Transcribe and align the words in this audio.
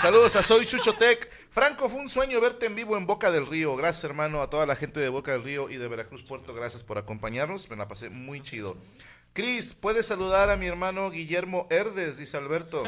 Saludos 0.00 0.36
a 0.36 0.42
Soy 0.42 0.66
Chuchotec. 0.66 1.30
Franco, 1.50 1.88
fue 1.88 2.00
un 2.00 2.08
sueño 2.08 2.40
verte 2.40 2.66
en 2.66 2.74
vivo 2.74 2.96
en 2.96 3.06
Boca 3.06 3.30
del 3.30 3.46
Río. 3.46 3.76
Gracias, 3.76 4.04
hermano, 4.04 4.42
a 4.42 4.50
toda 4.50 4.66
la 4.66 4.76
gente 4.76 5.00
de 5.00 5.08
Boca 5.08 5.32
del 5.32 5.42
Río 5.44 5.68
y 5.70 5.76
de 5.76 5.88
Veracruz 5.88 6.22
Puerto. 6.22 6.54
Gracias 6.54 6.82
por 6.82 6.98
acompañarnos. 6.98 7.68
Me 7.70 7.76
la 7.76 7.88
pasé 7.88 8.10
muy 8.10 8.42
chido. 8.42 8.76
Cris, 9.32 9.72
¿puedes 9.74 10.06
saludar 10.06 10.50
a 10.50 10.56
mi 10.56 10.66
hermano 10.66 11.10
Guillermo 11.10 11.66
Herdes? 11.70 12.18
Dice 12.18 12.36
Alberto. 12.36 12.82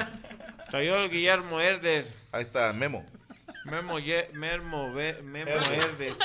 Soy 0.70 0.86
yo, 0.88 1.08
Guillermo 1.08 1.60
Herdes. 1.60 2.08
Ahí 2.32 2.42
está, 2.42 2.72
Memo. 2.72 3.04
Memo, 3.64 3.98
Ye- 3.98 4.28
Memo, 4.34 4.92
Be- 4.92 5.22
Memo 5.22 5.50
Herdes. 5.50 5.68
Herdes. 5.84 6.16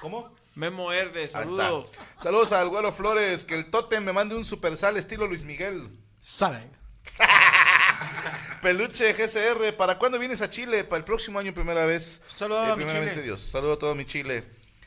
¿Cómo? 0.00 0.32
Memo 0.54 0.92
Herdes, 0.92 1.32
saludos. 1.32 1.88
Saludos 2.18 2.52
al 2.52 2.68
Güero 2.68 2.92
Flores. 2.92 3.44
Que 3.44 3.54
el 3.54 3.70
Totem 3.70 4.04
me 4.04 4.12
mande 4.12 4.34
un 4.36 4.44
super 4.44 4.76
sal 4.76 4.96
estilo 4.96 5.26
Luis 5.26 5.44
Miguel. 5.44 5.88
Saben. 6.20 6.70
Peluche 8.62 9.12
GCR, 9.12 9.76
¿para 9.76 9.98
cuándo 9.98 10.18
vienes 10.18 10.42
a 10.42 10.50
Chile? 10.50 10.84
Para 10.84 10.98
el 10.98 11.04
próximo 11.04 11.38
año, 11.38 11.52
primera 11.54 11.86
vez. 11.86 12.22
Saludos 12.34 12.68
Eh, 12.68 12.72
a 12.72 12.76
mi 12.76 12.86
Chile. 12.86 13.22
Dios. 13.22 13.40
Saludo 13.40 13.74
a 13.74 13.78
todo 13.78 13.94
mi 13.94 14.04
Chile. 14.04 14.44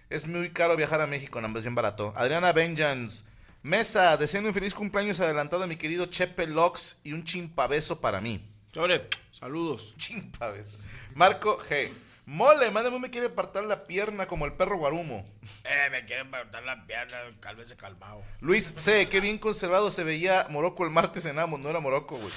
Es 0.09 0.27
muy 0.27 0.49
caro 0.52 0.76
viajar 0.76 1.02
a 1.02 1.08
México, 1.08 1.41
no, 1.41 1.48
es 1.57 1.63
bien 1.63 1.76
barato. 1.76 2.13
Adriana 2.16 2.52
Benjans. 2.54 3.26
Mesa, 3.63 4.18
deseando 4.18 4.49
un 4.49 4.54
feliz 4.54 4.73
cumpleaños 4.73 5.20
adelantado 5.21 5.63
a 5.63 5.68
mi 5.68 5.77
querido 5.77 6.05
Chepe 6.05 6.48
Lox 6.48 6.98
y 7.04 7.13
un 7.13 7.23
chimpabeso 7.23 8.02
para 8.02 8.20
mí. 8.20 8.45
Sobre, 8.73 9.07
saludos. 9.32 9.93
Chimpabeso. 9.98 10.76
Marco 11.16 11.57
G. 11.70 11.91
Mole, 12.26 12.71
mándame, 12.71 12.99
me 12.99 13.09
quiere 13.09 13.27
apartar 13.27 13.66
la 13.66 13.84
pierna 13.85 14.27
como 14.27 14.45
el 14.45 14.54
perro 14.54 14.77
guarumo. 14.77 15.26
Eh, 15.63 15.90
me 15.91 16.05
quieren 16.05 16.32
levantar 16.32 16.63
la 16.63 16.85
pierna, 16.85 17.18
cálmese 17.41 17.76
calmado. 17.76 18.21
Luis 18.40 18.71
C. 18.76 19.09
Qué 19.09 19.20
bien 19.20 19.38
conservado 19.38 19.91
se 19.91 20.04
veía 20.04 20.45
Morocco 20.49 20.84
el 20.85 20.90
martes 20.90 21.26
en 21.26 21.40
Amos. 21.40 21.59
No 21.59 21.70
era 21.70 21.80
Morocco, 21.82 22.16
güey. 22.18 22.32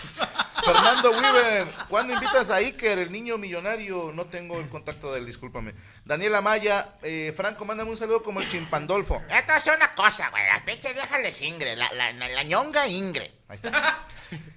Fernando 0.67 1.11
Weaver. 1.13 1.67
¿Cuándo 1.89 2.13
invitas 2.15 2.51
a 2.51 2.57
Iker, 2.57 2.99
el 2.99 3.13
niño 3.13 3.39
millonario? 3.39 4.11
No 4.13 4.27
tengo 4.27 4.59
el 4.59 4.69
contacto 4.69 5.13
de 5.13 5.21
él, 5.21 5.27
discúlpame. 5.27 5.73
Daniela 6.05 6.41
Maya. 6.41 6.97
eh, 7.03 7.33
Franco, 7.37 7.65
mándame 7.65 7.91
un 7.91 7.97
saludo 7.97 8.23
como 8.23 8.41
el 8.41 8.49
chimpandolfo. 8.49 9.23
Esto 9.31 9.53
es 9.55 9.67
una 9.77 9.95
cosa, 9.95 10.29
güey. 10.31 10.45
Las 10.47 10.61
pinches 10.63 10.95
viejas 10.95 11.21
les 11.21 11.41
ingre. 11.43 11.77
La, 11.77 11.91
la, 11.93 12.13
la, 12.13 12.29
la 12.29 12.43
ñonga 12.43 12.89
ingre. 12.89 13.33
Ahí 13.49 13.57
está. 13.63 14.05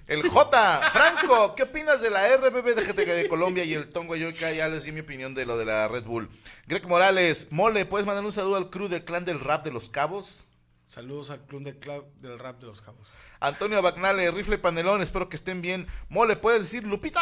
El 0.08 0.28
J. 0.28 0.90
Franco, 0.92 1.54
¿qué 1.54 1.62
opinas 1.62 2.00
de 2.00 2.10
la 2.10 2.26
RBB 2.36 2.74
de, 2.74 2.82
GTK 2.82 3.06
de 3.06 3.28
Colombia 3.28 3.62
y 3.62 3.74
el 3.74 3.88
Tongo 3.88 4.16
Yo 4.16 4.34
que 4.34 4.56
ya 4.56 4.66
les 4.66 4.82
di 4.82 4.90
mi 4.90 5.00
opinión 5.00 5.34
de 5.34 5.46
lo 5.46 5.56
de 5.56 5.64
la 5.64 5.86
Red 5.86 6.02
Bull? 6.02 6.28
Greg 6.66 6.88
Morales. 6.88 7.46
Mole, 7.50 7.86
¿puedes 7.86 8.04
mandar 8.06 8.24
un 8.24 8.32
saludo 8.32 8.56
al 8.56 8.70
crew 8.70 8.88
del 8.88 9.04
clan 9.04 9.24
del 9.24 9.38
rap 9.38 9.64
de 9.64 9.70
los 9.70 9.88
cabos? 9.88 10.46
Saludos 10.90 11.30
al 11.30 11.38
club 11.46 11.62
de 11.62 11.78
club 11.78 12.04
del 12.16 12.36
rap 12.36 12.58
de 12.58 12.66
los 12.66 12.82
cabos. 12.82 13.06
Antonio 13.38 13.80
Bagnale, 13.80 14.28
Rifle 14.32 14.58
Panelón, 14.58 15.00
espero 15.02 15.28
que 15.28 15.36
estén 15.36 15.62
bien. 15.62 15.86
Mole, 16.08 16.34
¿puedes 16.34 16.62
decir 16.62 16.82
Lupita? 16.82 17.20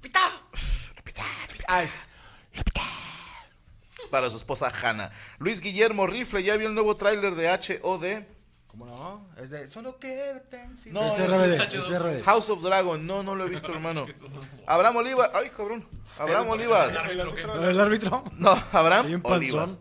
Pita. 0.00 0.20
Lupita, 0.96 1.22
Lupita. 1.48 1.64
Ah, 1.66 1.82
es- 1.82 1.98
Para 4.12 4.30
su 4.30 4.36
esposa 4.36 4.72
Hanna. 4.80 5.10
Luis 5.40 5.60
Guillermo 5.60 6.06
Rifle, 6.06 6.44
¿ya 6.44 6.56
vio 6.56 6.68
el 6.68 6.74
nuevo 6.74 6.96
tráiler 6.96 7.34
de 7.34 7.48
HOD? 7.50 8.22
¿Cómo 8.68 8.86
no? 8.86 9.26
Es 9.42 9.50
de 9.50 9.66
solo 9.66 9.98
en 10.00 10.76
silencio. 10.76 10.92
No, 10.92 11.12
es 11.12 11.18
es-. 12.18 12.24
House 12.24 12.48
of 12.48 12.62
Dragon, 12.62 13.04
no, 13.04 13.24
no 13.24 13.34
lo 13.34 13.44
he 13.44 13.48
visto, 13.48 13.72
hermano. 13.72 14.06
Abraham 14.68 14.96
Olivas, 14.98 15.30
ay, 15.34 15.50
cabrón. 15.50 15.84
Abraham 16.16 16.50
Olivas. 16.50 16.96
¿El 17.08 17.80
árbitro? 17.80 18.22
No, 18.36 18.56
Abraham. 18.72 19.20
Olivas. 19.24 19.80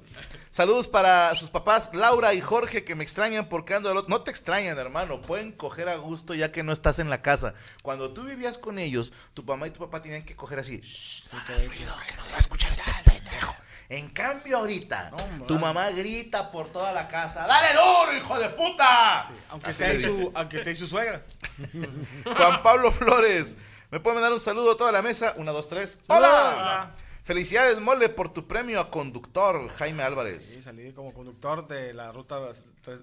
Saludos 0.51 0.89
para 0.89 1.33
sus 1.35 1.49
papás, 1.49 1.91
Laura 1.93 2.33
y 2.33 2.41
Jorge, 2.41 2.83
que 2.83 2.93
me 2.93 3.03
extrañan 3.05 3.47
porque 3.47 3.73
ando 3.73 3.89
al 3.89 3.95
otro. 3.95 4.09
No 4.09 4.21
te 4.21 4.31
extrañan, 4.31 4.77
hermano. 4.77 5.21
Pueden 5.21 5.53
coger 5.53 5.87
a 5.87 5.95
gusto 5.95 6.33
ya 6.33 6.51
que 6.51 6.61
no 6.61 6.73
estás 6.73 6.99
en 6.99 7.09
la 7.09 7.21
casa. 7.21 7.53
Cuando 7.83 8.11
tú 8.11 8.23
vivías 8.25 8.57
con 8.57 8.77
ellos, 8.77 9.13
tu 9.33 9.43
mamá 9.43 9.67
y 9.67 9.71
tu 9.71 9.79
papá 9.79 10.01
tenían 10.01 10.23
que 10.25 10.35
coger 10.35 10.59
así. 10.59 10.81
"Shh, 10.81 11.29
no 11.31 11.39
hagas 11.39 11.65
ruido, 11.67 11.93
que 12.05 12.15
no 12.17 12.23
va 12.29 12.35
a 12.35 12.39
escuchar 12.39 12.69
este 12.73 12.83
pendejo. 13.05 13.55
En 13.87 14.09
cambio, 14.09 14.57
ahorita, 14.57 15.13
tu 15.47 15.57
mamá 15.57 15.89
grita 15.91 16.51
por 16.51 16.67
toda 16.69 16.91
la 16.91 17.07
casa. 17.07 17.45
¡Dale 17.47 17.67
duro, 17.73 18.17
hijo 18.17 18.37
de 18.39 18.49
puta! 18.49 19.31
Aunque 19.51 19.71
esté, 19.71 19.85
ahí 19.85 20.01
su, 20.01 20.31
aunque 20.35 20.57
esté 20.57 20.71
ahí 20.71 20.75
su 20.75 20.87
suegra. 20.87 21.25
Juan 22.25 22.61
Pablo 22.61 22.91
Flores. 22.91 23.55
¿Me 23.89 24.01
puede 24.01 24.15
mandar 24.15 24.33
un 24.33 24.39
saludo 24.41 24.73
a 24.73 24.77
toda 24.77 24.91
la 24.91 25.01
mesa? 25.01 25.33
Una, 25.37 25.51
dos, 25.53 25.67
tres. 25.69 25.99
¡Hola! 26.07 26.91
Felicidades, 27.31 27.79
Mole, 27.79 28.09
por 28.09 28.27
tu 28.27 28.45
premio 28.45 28.81
a 28.81 28.91
conductor, 28.91 29.69
Jaime 29.77 30.03
Álvarez. 30.03 30.43
Sí, 30.43 30.61
salí 30.61 30.91
como 30.91 31.13
conductor 31.13 31.65
de 31.65 31.93
la 31.93 32.11
ruta 32.11 32.37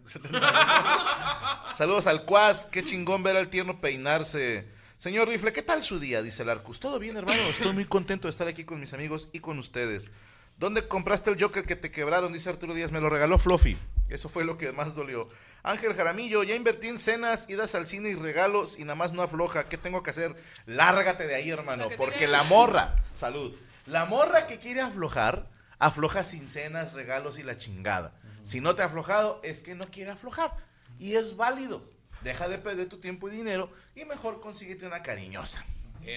70. 0.04 1.72
Saludos 1.74 2.06
al 2.06 2.26
Cuas, 2.26 2.66
qué 2.66 2.84
chingón 2.84 3.22
ver 3.22 3.36
al 3.36 3.48
tierno 3.48 3.80
peinarse. 3.80 4.68
Señor 4.98 5.28
Rifle, 5.28 5.54
¿qué 5.54 5.62
tal 5.62 5.82
su 5.82 5.98
día? 5.98 6.20
Dice 6.20 6.42
el 6.42 6.50
Arcus. 6.50 6.78
Todo 6.78 6.98
bien, 6.98 7.16
hermano. 7.16 7.40
Estoy 7.48 7.72
muy 7.72 7.86
contento 7.86 8.28
de 8.28 8.32
estar 8.32 8.46
aquí 8.48 8.64
con 8.64 8.80
mis 8.80 8.92
amigos 8.92 9.30
y 9.32 9.38
con 9.38 9.58
ustedes. 9.58 10.12
¿Dónde 10.58 10.86
compraste 10.86 11.30
el 11.30 11.42
Joker 11.42 11.64
que 11.64 11.76
te 11.76 11.90
quebraron? 11.90 12.30
Dice 12.30 12.50
Arturo 12.50 12.74
Díaz. 12.74 12.92
Me 12.92 13.00
lo 13.00 13.08
regaló 13.08 13.38
Fluffy. 13.38 13.78
Eso 14.10 14.28
fue 14.28 14.44
lo 14.44 14.58
que 14.58 14.72
más 14.72 14.94
dolió. 14.94 15.26
Ángel 15.62 15.94
Jaramillo, 15.94 16.42
ya 16.42 16.54
invertí 16.54 16.88
en 16.88 16.98
cenas, 16.98 17.46
idas 17.48 17.74
al 17.74 17.86
cine 17.86 18.10
y 18.10 18.14
regalos 18.14 18.78
y 18.78 18.82
nada 18.82 18.94
más 18.94 19.14
no 19.14 19.22
afloja. 19.22 19.70
¿Qué 19.70 19.78
tengo 19.78 20.02
que 20.02 20.10
hacer? 20.10 20.36
Lárgate 20.66 21.26
de 21.26 21.34
ahí, 21.34 21.48
hermano. 21.48 21.88
Porque 21.96 22.26
la 22.26 22.42
morra, 22.42 22.94
salud. 23.14 23.56
La 23.88 24.04
morra 24.04 24.46
que 24.46 24.58
quiere 24.58 24.80
aflojar, 24.80 25.48
afloja 25.78 26.24
sin 26.24 26.48
cenas, 26.48 26.94
regalos 26.94 27.38
y 27.38 27.42
la 27.42 27.56
chingada. 27.56 28.12
Si 28.42 28.60
no 28.60 28.74
te 28.74 28.82
ha 28.82 28.86
aflojado, 28.86 29.40
es 29.42 29.62
que 29.62 29.74
no 29.74 29.88
quiere 29.90 30.10
aflojar. 30.10 30.54
Y 30.98 31.14
es 31.14 31.36
válido. 31.36 31.82
Deja 32.22 32.48
de 32.48 32.58
perder 32.58 32.88
tu 32.88 32.98
tiempo 32.98 33.28
y 33.28 33.32
dinero 33.32 33.70
y 33.94 34.04
mejor 34.04 34.40
consíguete 34.40 34.86
una 34.86 35.02
cariñosa. 35.02 35.64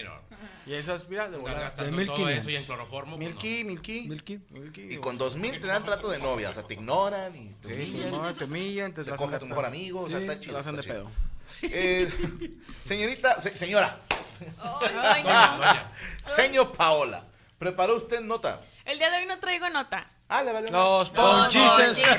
No. 0.05 0.21
Y 0.65 0.73
esas, 0.73 1.09
mira, 1.09 1.29
de 1.29 1.37
volada. 1.37 1.59
gastando 1.59 1.97
De 1.97 2.05
todo 2.05 2.15
1500. 2.17 2.39
eso 2.41 2.49
y 2.49 2.55
en 2.55 2.63
cloroformo. 2.63 3.17
pues, 3.17 3.27
Milky, 3.27 3.63
Milky. 3.65 4.07
Milky. 4.07 4.39
Milky. 4.49 4.81
Y 4.93 4.97
con 4.97 5.17
dos 5.17 5.35
mil 5.35 5.59
te 5.59 5.67
dan 5.67 5.83
trato 5.83 6.09
de 6.09 6.17
novia. 6.17 6.49
O 6.49 6.53
sea, 6.53 6.63
te 6.63 6.75
ignoran 6.75 7.35
y 7.35 7.49
te 7.55 7.67
Sí, 7.67 7.91
humillan. 7.91 8.11
no, 8.11 8.33
te 8.35 8.43
humillan, 8.45 8.93
te 8.93 9.03
Se 9.03 9.11
coge 9.15 9.35
a 9.35 9.39
tu 9.39 9.47
mejor 9.47 9.65
amigo, 9.65 10.01
o 10.01 10.09
sea, 10.09 10.19
Sí, 10.19 10.23
está 10.23 10.33
te 10.35 10.39
chido, 10.39 10.53
la 10.53 10.59
hacen 10.61 10.75
de 10.75 10.83
pedo. 10.83 11.11
Eh, 11.63 12.09
señorita, 12.85 13.39
se- 13.41 13.57
señora, 13.57 13.99
Ay, 14.59 15.23
no. 15.23 15.29
Doña. 15.57 15.88
señor 16.23 16.71
Paola, 16.71 17.27
¿preparó 17.61 17.95
usted 17.95 18.22
nota? 18.22 18.59
El 18.85 18.97
día 18.97 19.11
de 19.11 19.17
hoy 19.17 19.27
no 19.27 19.38
traigo 19.38 19.69
nota. 19.69 20.07
Ah, 20.27 20.41
le 20.41 20.51
valió. 20.51 20.72
Los 20.72 21.11
ponchistes. 21.11 21.95
chistes. 21.97 22.17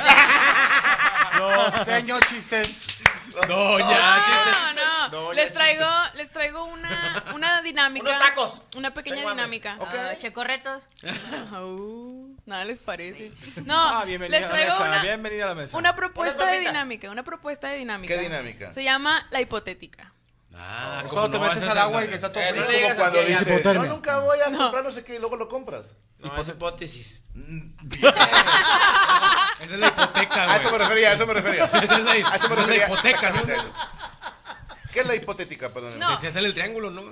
Los 1.39 1.75
señor 1.85 2.19
chistes. 2.21 3.03
Doña. 3.49 3.87
No, 4.77 5.09
no. 5.11 5.33
Les 5.33 5.53
traigo, 5.53 5.85
les 6.15 6.31
traigo 6.31 6.63
una, 6.65 7.25
una 7.35 7.61
dinámica. 7.69 8.07
Unos 8.09 8.19
tacos. 8.21 8.63
Una 8.77 8.95
pequeña 8.95 9.17
Tengo 9.17 9.31
dinámica. 9.31 9.77
Ok. 9.81 9.89
Ah, 9.93 10.15
checorretos. 10.17 10.85
Uh, 11.53 12.37
nada 12.47 12.65
les 12.65 12.79
parece. 12.79 13.33
No, 13.65 13.77
Ah, 13.77 14.05
bienvenida 14.05 14.39
les 14.39 14.45
a 14.45 14.49
la 14.49 14.55
traigo 14.55 14.73
mesa. 14.75 14.85
una, 14.89 15.03
Bienvenida 15.03 15.45
a 15.45 15.49
la 15.49 15.55
mesa. 15.57 15.77
una 15.77 15.97
propuesta 15.97 16.47
de 16.47 16.61
dinámica. 16.61 17.11
Una 17.11 17.25
propuesta 17.25 17.69
de 17.69 17.79
dinámica. 17.79 18.15
¿Qué 18.15 18.21
dinámica? 18.21 18.73
Se 18.73 18.85
llama 18.85 19.27
la 19.31 19.41
hipotética. 19.41 20.13
Ah, 20.55 21.01
Es 21.05 21.09
como 21.09 21.23
cuando 21.23 21.39
te 21.39 21.45
no 21.47 21.51
metes 21.53 21.69
al 21.69 21.79
agua 21.79 22.05
y 22.05 22.09
que 22.09 22.15
está 22.15 22.31
todo 22.33 22.43
Eh, 22.43 22.53
frío. 22.53 22.63
no 22.63 22.67
como 22.83 22.95
cuando 22.97 23.19
así, 23.21 23.29
dices, 23.29 23.47
hipotermia. 23.47 23.89
yo 23.89 23.95
nunca 23.95 24.19
voy 24.19 24.39
a 24.41 24.51
No. 24.51 24.59
comprar 24.59 24.85
no 24.85 24.91
sé 24.93 25.05
qué 25.05 25.15
y 25.15 25.19
luego 25.19 25.37
lo 25.37 25.49
compras. 25.49 25.95
No, 26.21 26.41
es 26.43 26.49
hipótesis. 26.49 27.25
Mm. 27.35 27.71
Esa 28.01 29.75
es 29.75 29.79
la 29.81 29.87
hipoteca, 29.89 30.43
A 30.53 30.57
eso 30.57 30.65
me 30.65 30.77
güey. 30.77 30.83
refería, 30.89 31.11
a 31.11 31.13
eso 31.15 31.27
me 31.27 31.35
refería. 31.35 31.65
Esa 31.65 31.79
es 31.99 32.05
la, 32.05 32.11
A 32.13 32.17
eso 32.17 32.29
me 32.29 32.35
esa 32.35 32.35
es 32.37 32.49
la 32.51 32.57
refería. 32.57 32.85
hipoteca, 32.87 33.31
¿no? 33.31 33.43
¿Qué 34.93 35.01
es 35.01 35.07
la 35.07 35.15
hipotética, 35.15 35.73
perdón? 35.73 35.99
No. 35.99 36.19
El 36.21 36.53
triángulo, 36.55 36.91
¿no? 36.91 37.03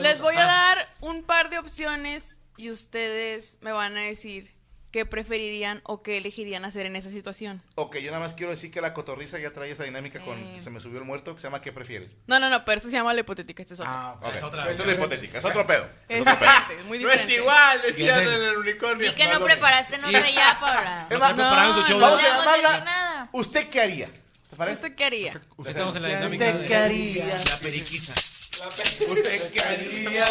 Les 0.00 0.20
voy 0.20 0.36
a 0.36 0.44
dar 0.44 0.88
un 1.02 1.22
par 1.22 1.50
de 1.50 1.58
opciones 1.58 2.40
y 2.56 2.70
ustedes 2.70 3.58
me 3.60 3.70
van 3.72 3.96
a 3.96 4.00
decir 4.02 4.52
qué 4.92 5.06
preferirían 5.06 5.80
o 5.84 6.02
qué 6.02 6.18
elegirían 6.18 6.64
hacer 6.64 6.86
en 6.86 6.94
esa 6.96 7.08
situación. 7.10 7.62
Ok, 7.76 7.96
yo 7.96 8.10
nada 8.12 8.22
más 8.22 8.34
quiero 8.34 8.50
decir 8.50 8.70
que 8.70 8.80
la 8.80 8.92
cotorriza 8.92 9.38
ya 9.38 9.52
trae 9.52 9.70
esa 9.70 9.84
dinámica 9.84 10.20
con 10.20 10.38
Eh. 10.38 10.60
Se 10.60 10.70
me 10.70 10.78
subió 10.80 10.98
el 10.98 11.04
muerto, 11.04 11.34
que 11.34 11.40
se 11.40 11.46
llama 11.48 11.60
¿Qué 11.62 11.72
prefieres? 11.72 12.18
No, 12.26 12.38
no, 12.38 12.50
no, 12.50 12.64
pero 12.64 12.76
esto 12.76 12.90
se 12.90 12.96
llama 12.96 13.12
la 13.14 13.20
hipotética, 13.20 13.62
este 13.62 13.74
es 13.74 13.80
otro. 13.80 13.90
Ah, 13.92 14.16
Ok, 14.22 14.34
Es 14.36 14.42
otra- 14.42 14.70
Esto 14.70 14.82
es 14.82 14.86
la 14.88 14.94
hipotética, 14.94 15.38
es 15.38 15.44
otro 15.44 15.66
pedo. 15.66 15.86
es 16.08 16.16
Es 16.16 16.20
otro 16.20 16.38
pedo. 16.38 16.50
diferente, 16.50 16.78
es 16.80 16.84
muy 16.86 16.98
No 16.98 17.10
es 17.10 17.20
diferente. 17.20 17.42
igual, 17.42 17.82
decían 17.82 18.20
en 18.22 18.28
el 18.42 18.56
unicornio. 18.58 19.10
¿Y 19.10 19.14
que 19.14 19.26
no 19.26 19.40
preparaste 19.44 19.98
nota 19.98 20.30
ya, 20.30 20.58
Paula? 20.60 21.06
Es 21.10 21.18
más, 21.18 21.30
No, 21.30 21.36
prepararon 21.36 21.74
su 21.74 21.82
show. 21.88 21.98
no. 21.98 22.06
vamos 22.06 22.20
a 22.22 22.28
No 22.28 22.28
vamos 22.38 22.46
a 22.46 22.56
llamarla 22.56 22.84
nada. 22.84 23.28
¿Usted 23.32 23.68
qué 23.70 23.80
haría? 23.80 24.10
¿Te 24.50 24.56
parece? 24.56 24.74
¿Usted 24.84 24.94
qué 24.94 25.04
haría? 25.06 25.40
Estamos 25.66 25.96
en 25.96 26.02
la 26.02 26.08
dinámica 26.08 26.44
¿Usted 26.44 26.60
de 26.60 26.66
qué 26.66 26.76
haría? 26.76 27.24
la 27.26 27.56
periquisa. 27.62 28.12
¿Usted 28.12 29.52
qué 29.54 29.60
haría? 29.62 30.24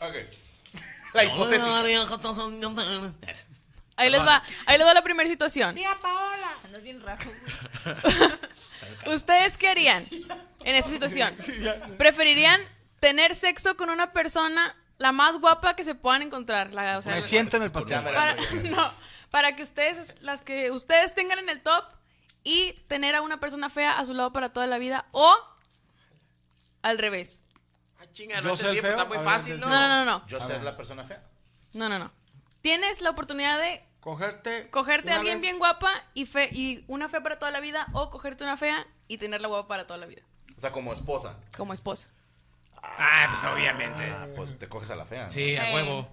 Ok. 0.00 0.16
La 1.14 1.24
hipotética. 1.24 1.64
Ahí 3.96 4.10
les 4.10 4.20
va, 4.22 4.42
ahí 4.64 4.78
les 4.78 4.86
va 4.86 4.94
la 4.94 5.02
primera 5.02 5.28
situación. 5.28 5.74
Andas 6.64 6.82
bien 6.82 7.02
raro. 7.02 7.20
¿Ustedes 9.06 9.58
qué 9.58 9.68
harían 9.68 10.06
en 10.64 10.74
esa 10.74 10.88
situación? 10.88 11.36
¿Preferirían 11.98 12.60
tener 12.98 13.34
sexo 13.34 13.76
con 13.76 13.90
una 13.90 14.12
persona 14.12 14.74
la 14.98 15.12
más 15.12 15.36
guapa 15.36 15.76
que 15.76 15.84
se 15.84 15.94
puedan 15.94 16.22
encontrar? 16.22 16.72
La, 16.72 16.98
o 16.98 17.02
sea, 17.02 17.14
Me 17.14 17.22
siento 17.22 17.58
en 17.58 17.64
el 17.64 17.72
pastel. 17.72 18.02
Para, 18.02 18.34
no, 18.64 18.92
para 19.30 19.54
que 19.54 19.62
ustedes, 19.62 20.14
las 20.20 20.40
que 20.42 20.70
ustedes 20.70 21.14
tengan 21.14 21.38
en 21.38 21.48
el 21.48 21.60
top 21.60 21.84
y 22.42 22.72
tener 22.88 23.14
a 23.14 23.22
una 23.22 23.38
persona 23.38 23.68
fea 23.68 23.98
a 23.98 24.04
su 24.04 24.14
lado 24.14 24.32
para 24.32 24.50
toda 24.50 24.66
la 24.66 24.78
vida 24.78 25.06
o 25.12 25.34
al 26.82 26.96
revés. 26.98 27.42
Chinga, 28.12 28.36
Yo 28.40 28.42
no 28.48 28.56
soy 28.56 28.76
entendí, 28.76 28.80
pues 28.80 28.82
feo, 28.82 28.90
está 28.92 29.04
muy 29.08 29.16
a 29.16 29.20
ver, 29.20 29.28
fácil, 29.28 29.60
¿no? 29.60 29.68
No, 29.68 29.80
no, 29.80 29.88
no, 29.88 30.04
no. 30.04 30.26
Yo 30.26 30.40
ser 30.40 30.62
la 30.62 30.76
persona 30.76 31.04
fea. 31.04 31.22
No, 31.74 31.88
no, 31.88 31.98
no. 31.98 32.10
Tienes 32.62 33.00
la 33.00 33.10
oportunidad 33.10 33.58
de 33.58 33.82
Cogerte. 34.00 34.68
cogerte 34.70 35.10
a 35.10 35.12
una 35.12 35.20
alguien 35.20 35.36
vez- 35.36 35.42
bien 35.42 35.58
guapa 35.58 35.90
y, 36.14 36.26
fe 36.26 36.48
y 36.52 36.84
una 36.88 37.08
fea 37.08 37.22
para 37.22 37.38
toda 37.38 37.50
la 37.50 37.60
vida 37.60 37.86
o 37.92 38.10
cogerte 38.10 38.44
una 38.44 38.56
fea 38.56 38.86
y 39.08 39.18
tenerla 39.18 39.48
guapa 39.48 39.68
para 39.68 39.86
toda 39.86 39.98
la 39.98 40.06
vida. 40.06 40.22
O 40.56 40.60
sea, 40.60 40.72
como 40.72 40.92
esposa. 40.92 41.38
Como 41.56 41.72
esposa. 41.72 42.06
Ah, 42.82 43.26
pues 43.30 43.44
obviamente. 43.52 44.10
Ah, 44.10 44.26
pues 44.36 44.58
te 44.58 44.68
coges 44.68 44.90
a 44.90 44.96
la 44.96 45.04
fea. 45.06 45.24
¿no? 45.24 45.30
Sí, 45.30 45.56
a 45.56 45.70
Eh. 45.70 45.74
huevo. 45.74 46.08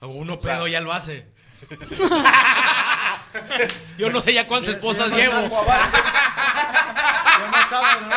Uno 0.00 0.38
sea- 0.40 0.54
pedo 0.56 0.66
ya 0.68 0.80
lo 0.80 0.92
hace. 0.92 1.30
Yo 3.98 4.10
no 4.10 4.20
sé 4.20 4.34
ya 4.34 4.46
cuántas 4.46 4.72
Sí, 4.72 4.76
esposas 4.78 5.10
sí, 5.10 5.16
llevo. 5.16 5.34
sábado, 7.68 8.00
¿no? 8.02 8.16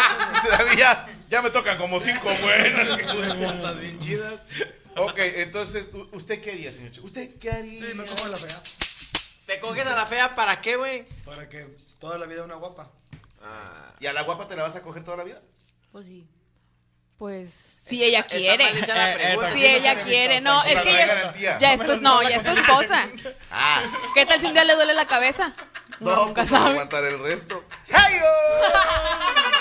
Sabía, 0.58 1.06
ya 1.30 1.42
me 1.42 1.50
tocan 1.50 1.78
como 1.78 2.00
cinco 2.00 2.30
buenas. 2.42 3.00
Esposas 3.00 3.80
bien 3.80 4.00
chidas. 4.00 4.42
ok, 4.98 5.18
entonces, 5.18 5.90
¿usted 6.12 6.42
qué 6.42 6.52
haría, 6.52 6.72
señor? 6.72 6.92
Chico? 6.92 7.06
¿Usted 7.06 7.38
qué 7.40 7.52
haría? 7.52 7.82
Sí, 7.82 7.98
me 7.98 8.06
como 8.06 8.28
la 8.28 8.38
fea. 8.38 8.62
¿Te 9.46 9.60
coges 9.60 9.86
a 9.86 9.96
la 9.96 10.06
fea 10.06 10.36
para 10.36 10.60
qué, 10.62 10.76
güey? 10.76 11.06
Para 11.26 11.48
que 11.50 11.68
toda 12.00 12.18
la 12.18 12.26
vida 12.26 12.44
una 12.44 12.56
guapa. 12.56 12.92
Ah. 13.42 13.94
¿Y 14.00 14.08
a 14.08 14.14
la 14.14 14.24
guapa 14.24 14.48
te 14.48 14.56
la 14.56 14.64
vas 14.64 14.76
a 14.76 14.82
coger 14.82 15.04
toda 15.04 15.18
la 15.18 15.24
vida? 15.24 15.40
Pues 15.92 16.06
sí. 16.06 16.28
Pues 17.18 17.54
si 17.54 18.04
ella 18.04 18.24
quiere. 18.24 18.66
Eh, 18.66 18.84
eh, 18.88 19.14
pregunta. 19.16 19.52
Si 19.54 19.66
ella 19.66 20.04
quiere. 20.04 20.42
No, 20.42 20.64
es 20.64 20.82
que 20.82 20.84
no 20.84 20.84
ya 20.84 20.90
hay 20.92 21.02
es, 21.02 21.08
garantía. 21.08 21.60
ya 21.60 21.74
es 21.74 21.86
tu, 21.86 22.02
no, 22.02 22.22
ya 22.24 22.36
es 22.36 22.44
tu 22.44 22.52
esposa. 22.52 23.08
Ah, 23.52 23.84
¿Qué 24.14 24.26
tal 24.26 24.42
si 24.42 24.48
un 24.48 24.54
día 24.54 24.66
le 24.66 24.76
duele 24.76 24.94
la 24.94 25.06
cabeza? 25.06 25.54
no, 26.02 26.26
nunca 26.26 26.42
pues 26.42 26.52
vas 26.52 26.54
a 26.54 26.64
sabe. 26.64 26.72
aguantar 26.72 27.06
el 27.06 27.20
resto. 27.20 27.64
¡Hey! 27.88 28.20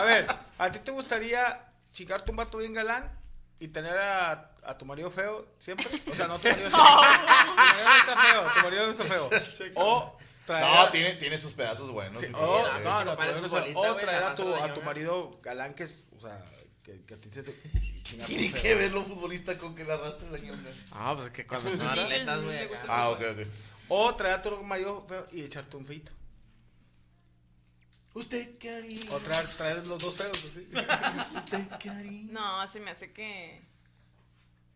A 0.00 0.04
ver, 0.04 0.26
¿a 0.58 0.72
ti 0.72 0.78
te 0.78 0.90
gustaría 0.90 1.60
chingarte 1.92 2.30
un 2.30 2.36
vato 2.38 2.58
bien 2.58 2.72
galán 2.72 3.10
y 3.58 3.68
tener 3.68 3.96
a, 3.98 4.50
a 4.64 4.78
tu 4.78 4.84
marido 4.86 5.10
feo 5.10 5.46
siempre? 5.58 5.88
O 6.10 6.14
sea, 6.14 6.26
no 6.26 6.38
tu 6.38 6.48
marido, 6.48 6.70
tu 6.70 6.76
marido 6.76 7.84
no 7.84 8.00
está 8.00 8.16
feo, 8.22 8.42
tu 8.54 8.60
marido 8.62 8.84
no 8.86 8.90
está 8.92 9.04
feo. 9.04 9.30
O 9.74 10.16
traer 10.46 10.64
No, 10.66 10.80
a- 10.82 10.90
tiene, 10.90 11.12
tiene 11.14 11.38
sus 11.38 11.52
pedazos 11.52 11.90
buenos. 11.90 12.20
sí, 12.20 12.28
o, 12.34 12.66
no, 12.82 13.04
no, 13.04 13.16
parece 13.16 13.40
tu 13.40 13.40
marido 13.40 13.40
no 13.40 13.46
está- 13.46 13.56
futbolista, 13.58 13.80
o 13.80 13.92
güey, 13.92 14.04
traer 14.04 14.20
la 14.22 14.30
a 14.30 14.34
tu, 14.34 14.54
a 14.54 14.74
tu 14.74 14.82
marido 14.82 15.38
galán 15.42 15.74
que 15.74 15.82
es, 15.84 16.04
o 16.16 16.20
sea, 16.20 16.42
que, 16.82 17.04
que 17.04 17.14
a 17.14 17.16
ti 17.18 17.28
se 17.32 17.42
te 17.42 17.54
chinga 18.02 18.24
Tiene 18.26 18.48
feo. 18.48 18.62
que 18.62 18.74
ver 18.74 18.92
los 18.92 19.04
futbolistas 19.04 19.56
con 19.56 19.74
que 19.74 19.84
le 19.84 19.92
arrastre 19.92 20.30
la 20.30 20.38
ñonga. 20.38 20.70
Ah, 20.92 21.12
pues 21.14 21.26
es 21.26 21.32
que 21.32 21.46
cuando 21.46 21.68
son 21.70 21.78
sí, 21.90 21.94
sí, 21.94 22.00
atletas, 22.00 22.38
sí, 22.38 22.44
güey. 22.46 22.56
me 22.56 22.62
acá. 22.64 22.78
gusta. 22.78 22.86
Ah, 22.88 23.10
ok, 23.10 23.20
ok. 23.32 23.46
O 23.92 24.14
traer 24.14 24.34
a 24.36 24.42
tu 24.42 24.62
marido 24.62 25.04
feo 25.06 25.26
y 25.32 25.42
echarte 25.42 25.76
un 25.76 25.84
feito. 25.86 26.12
¿Usted 28.14 28.58
qué 28.58 28.70
haría? 28.74 28.98
O 29.12 29.18
traer, 29.20 29.46
traer 29.56 29.76
los 29.76 29.98
dos 29.98 30.16
feos, 30.16 30.32
así. 30.32 30.66
¿Usted 31.36 31.68
qué 31.78 31.90
haría? 31.90 32.22
No, 32.32 32.66
se 32.68 32.80
me 32.80 32.90
hace 32.90 33.12
que. 33.12 33.62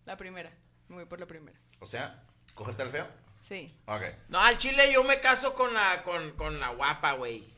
La 0.05 0.17
primera. 0.17 0.53
Me 0.89 0.97
voy 0.97 1.05
por 1.07 1.19
la 1.19 1.27
primera. 1.27 1.59
O 1.81 1.87
sea, 1.87 2.23
¿cogerte 2.55 2.83
al 2.83 2.91
feo? 2.91 3.09
Sí. 3.49 3.75
Ok. 3.87 4.03
No, 4.29 4.39
al 4.41 4.57
chile 4.59 4.93
yo 4.93 5.03
me 5.05 5.21
caso 5.21 5.55
con 5.55 5.75
la, 5.75 6.03
con, 6.03 6.31
con 6.33 6.61
la 6.61 6.69
guapa, 6.71 7.13
güey. 7.13 7.53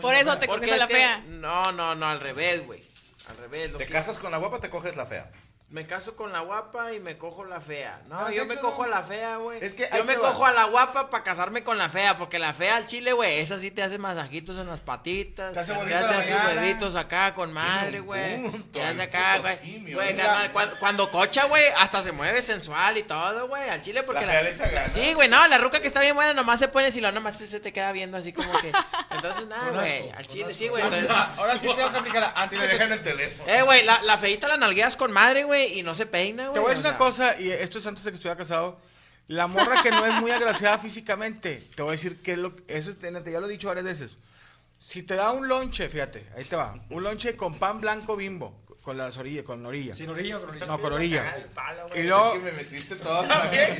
Por 0.00 0.14
eso 0.14 0.38
te 0.38 0.46
coges 0.46 0.72
a 0.72 0.76
la 0.76 0.86
fea. 0.88 1.18
No, 1.26 1.72
no, 1.72 1.94
no, 1.94 2.06
al 2.08 2.20
revés, 2.20 2.64
güey. 2.66 2.82
Al 3.28 3.36
revés. 3.36 3.72
lo 3.72 3.78
¿Te 3.78 3.86
que- 3.86 3.92
casas 3.92 4.18
con 4.18 4.30
la 4.30 4.38
guapa 4.38 4.60
te 4.60 4.70
coges 4.70 4.96
la 4.96 5.06
fea? 5.06 5.30
Me 5.72 5.86
caso 5.86 6.14
con 6.16 6.32
la 6.32 6.40
guapa 6.40 6.92
y 6.92 7.00
me 7.00 7.16
cojo 7.16 7.46
la 7.46 7.58
fea. 7.58 8.02
No, 8.06 8.26
Ah, 8.26 8.30
yo 8.30 8.44
me 8.44 8.56
no. 8.56 8.60
cojo 8.60 8.82
a 8.82 8.88
la 8.88 9.02
fea, 9.02 9.36
güey. 9.36 9.58
Es 9.64 9.72
que 9.72 9.88
yo 9.96 10.04
me 10.04 10.16
va. 10.16 10.28
cojo 10.28 10.44
a 10.44 10.52
la 10.52 10.64
guapa 10.64 11.08
para 11.08 11.24
casarme 11.24 11.64
con 11.64 11.78
la 11.78 11.88
fea, 11.88 12.18
porque 12.18 12.38
la 12.38 12.52
fea 12.52 12.76
al 12.76 12.86
chile, 12.86 13.14
güey, 13.14 13.38
esa 13.38 13.58
sí 13.58 13.70
te 13.70 13.82
hace 13.82 13.96
masajitos 13.96 14.58
en 14.58 14.66
las 14.66 14.80
patitas. 14.80 15.54
Te 15.54 15.60
hace 15.60 15.72
te 15.72 15.94
hace 15.94 16.30
sus 16.30 16.44
huevitos 16.44 16.94
acá 16.94 17.32
con 17.34 17.54
madre, 17.54 18.00
güey. 18.00 18.50
Te 18.70 18.84
hace 18.84 19.00
acá, 19.00 19.38
güey. 19.38 19.54
¿eh? 19.64 20.18
cuando, 20.52 20.78
cuando 20.78 21.10
cocha, 21.10 21.44
güey, 21.46 21.64
hasta 21.78 22.02
se 22.02 22.12
mueve 22.12 22.42
sensual 22.42 22.98
y 22.98 23.04
todo, 23.04 23.48
güey, 23.48 23.70
al 23.70 23.80
chile 23.80 24.02
porque 24.02 24.26
La 24.26 24.32
fea 24.32 24.42
le 24.42 24.50
echa 24.50 24.68
ganas. 24.68 24.92
Sí, 24.92 25.14
güey, 25.14 25.30
no, 25.30 25.48
la 25.48 25.56
ruca 25.56 25.80
que 25.80 25.86
está 25.86 26.02
bien 26.02 26.14
buena 26.14 26.34
nomás 26.34 26.60
se 26.60 26.68
pone 26.68 26.92
si 26.92 27.00
lo 27.00 27.10
nomás 27.12 27.38
se 27.38 27.60
te 27.60 27.72
queda 27.72 27.92
viendo 27.92 28.18
así 28.18 28.34
como 28.34 28.52
que. 28.60 28.72
Entonces, 29.10 29.46
nada, 29.46 29.70
güey, 29.70 30.10
al 30.10 30.26
chile 30.28 30.44
asco. 30.44 30.54
sí, 30.54 30.68
güey. 30.68 30.82
Ahora 31.38 31.56
sí 31.56 31.66
tengo 31.74 31.90
que 31.92 31.98
aplicar. 31.98 32.30
Antes 32.36 32.60
de 32.60 32.66
que 32.66 32.72
dejan 32.74 32.92
el 32.92 33.02
teléfono. 33.02 33.50
Eh, 33.50 33.62
güey, 33.62 33.86
la 33.86 34.18
feita 34.18 34.48
la 34.48 34.58
nalgueas 34.58 34.98
con 34.98 35.10
madre, 35.12 35.44
güey, 35.44 35.61
y 35.68 35.82
no 35.82 35.94
se 35.94 36.06
peina, 36.06 36.44
güey. 36.44 36.54
Te 36.54 36.60
voy 36.60 36.70
a 36.72 36.74
decir 36.74 36.86
o 36.86 36.88
una 36.88 36.98
cosa, 36.98 37.40
y 37.40 37.50
esto 37.50 37.78
es 37.78 37.86
antes 37.86 38.04
de 38.04 38.10
que 38.10 38.16
estuviera 38.16 38.36
casado. 38.36 38.80
La 39.28 39.46
morra 39.46 39.82
que 39.82 39.90
no 39.90 40.04
es 40.04 40.14
muy 40.14 40.30
agraciada 40.32 40.78
físicamente, 40.78 41.62
te 41.74 41.82
voy 41.82 41.90
a 41.90 41.92
decir 41.92 42.20
que 42.22 42.32
es 42.32 42.38
lo, 42.38 42.52
eso 42.68 42.90
es, 42.90 43.00
ya 43.00 43.10
lo 43.40 43.46
he 43.46 43.50
dicho 43.50 43.68
varias 43.68 43.84
veces. 43.84 44.12
Si 44.78 45.04
te 45.04 45.14
da 45.14 45.30
un 45.30 45.46
lonche, 45.46 45.88
fíjate, 45.88 46.26
ahí 46.36 46.44
te 46.44 46.56
va, 46.56 46.74
un 46.90 47.04
lonche 47.04 47.36
con 47.36 47.56
pan 47.58 47.80
blanco 47.80 48.16
bimbo, 48.16 48.60
con 48.82 48.98
las 48.98 49.16
orillas, 49.18 49.44
con 49.44 49.64
orilla. 49.64 49.94
¿Sin 49.94 50.10
orilla 50.10 50.38
o 50.38 50.40
con 50.40 50.50
orilla? 50.50 50.66
No, 50.66 50.80
con 50.80 50.92
orilla. 50.92 51.36
Y 51.94 52.00
Es 52.00 52.06
luego, 52.06 52.34
me 52.34 52.40
metiste 52.44 52.96
también, 52.96 53.78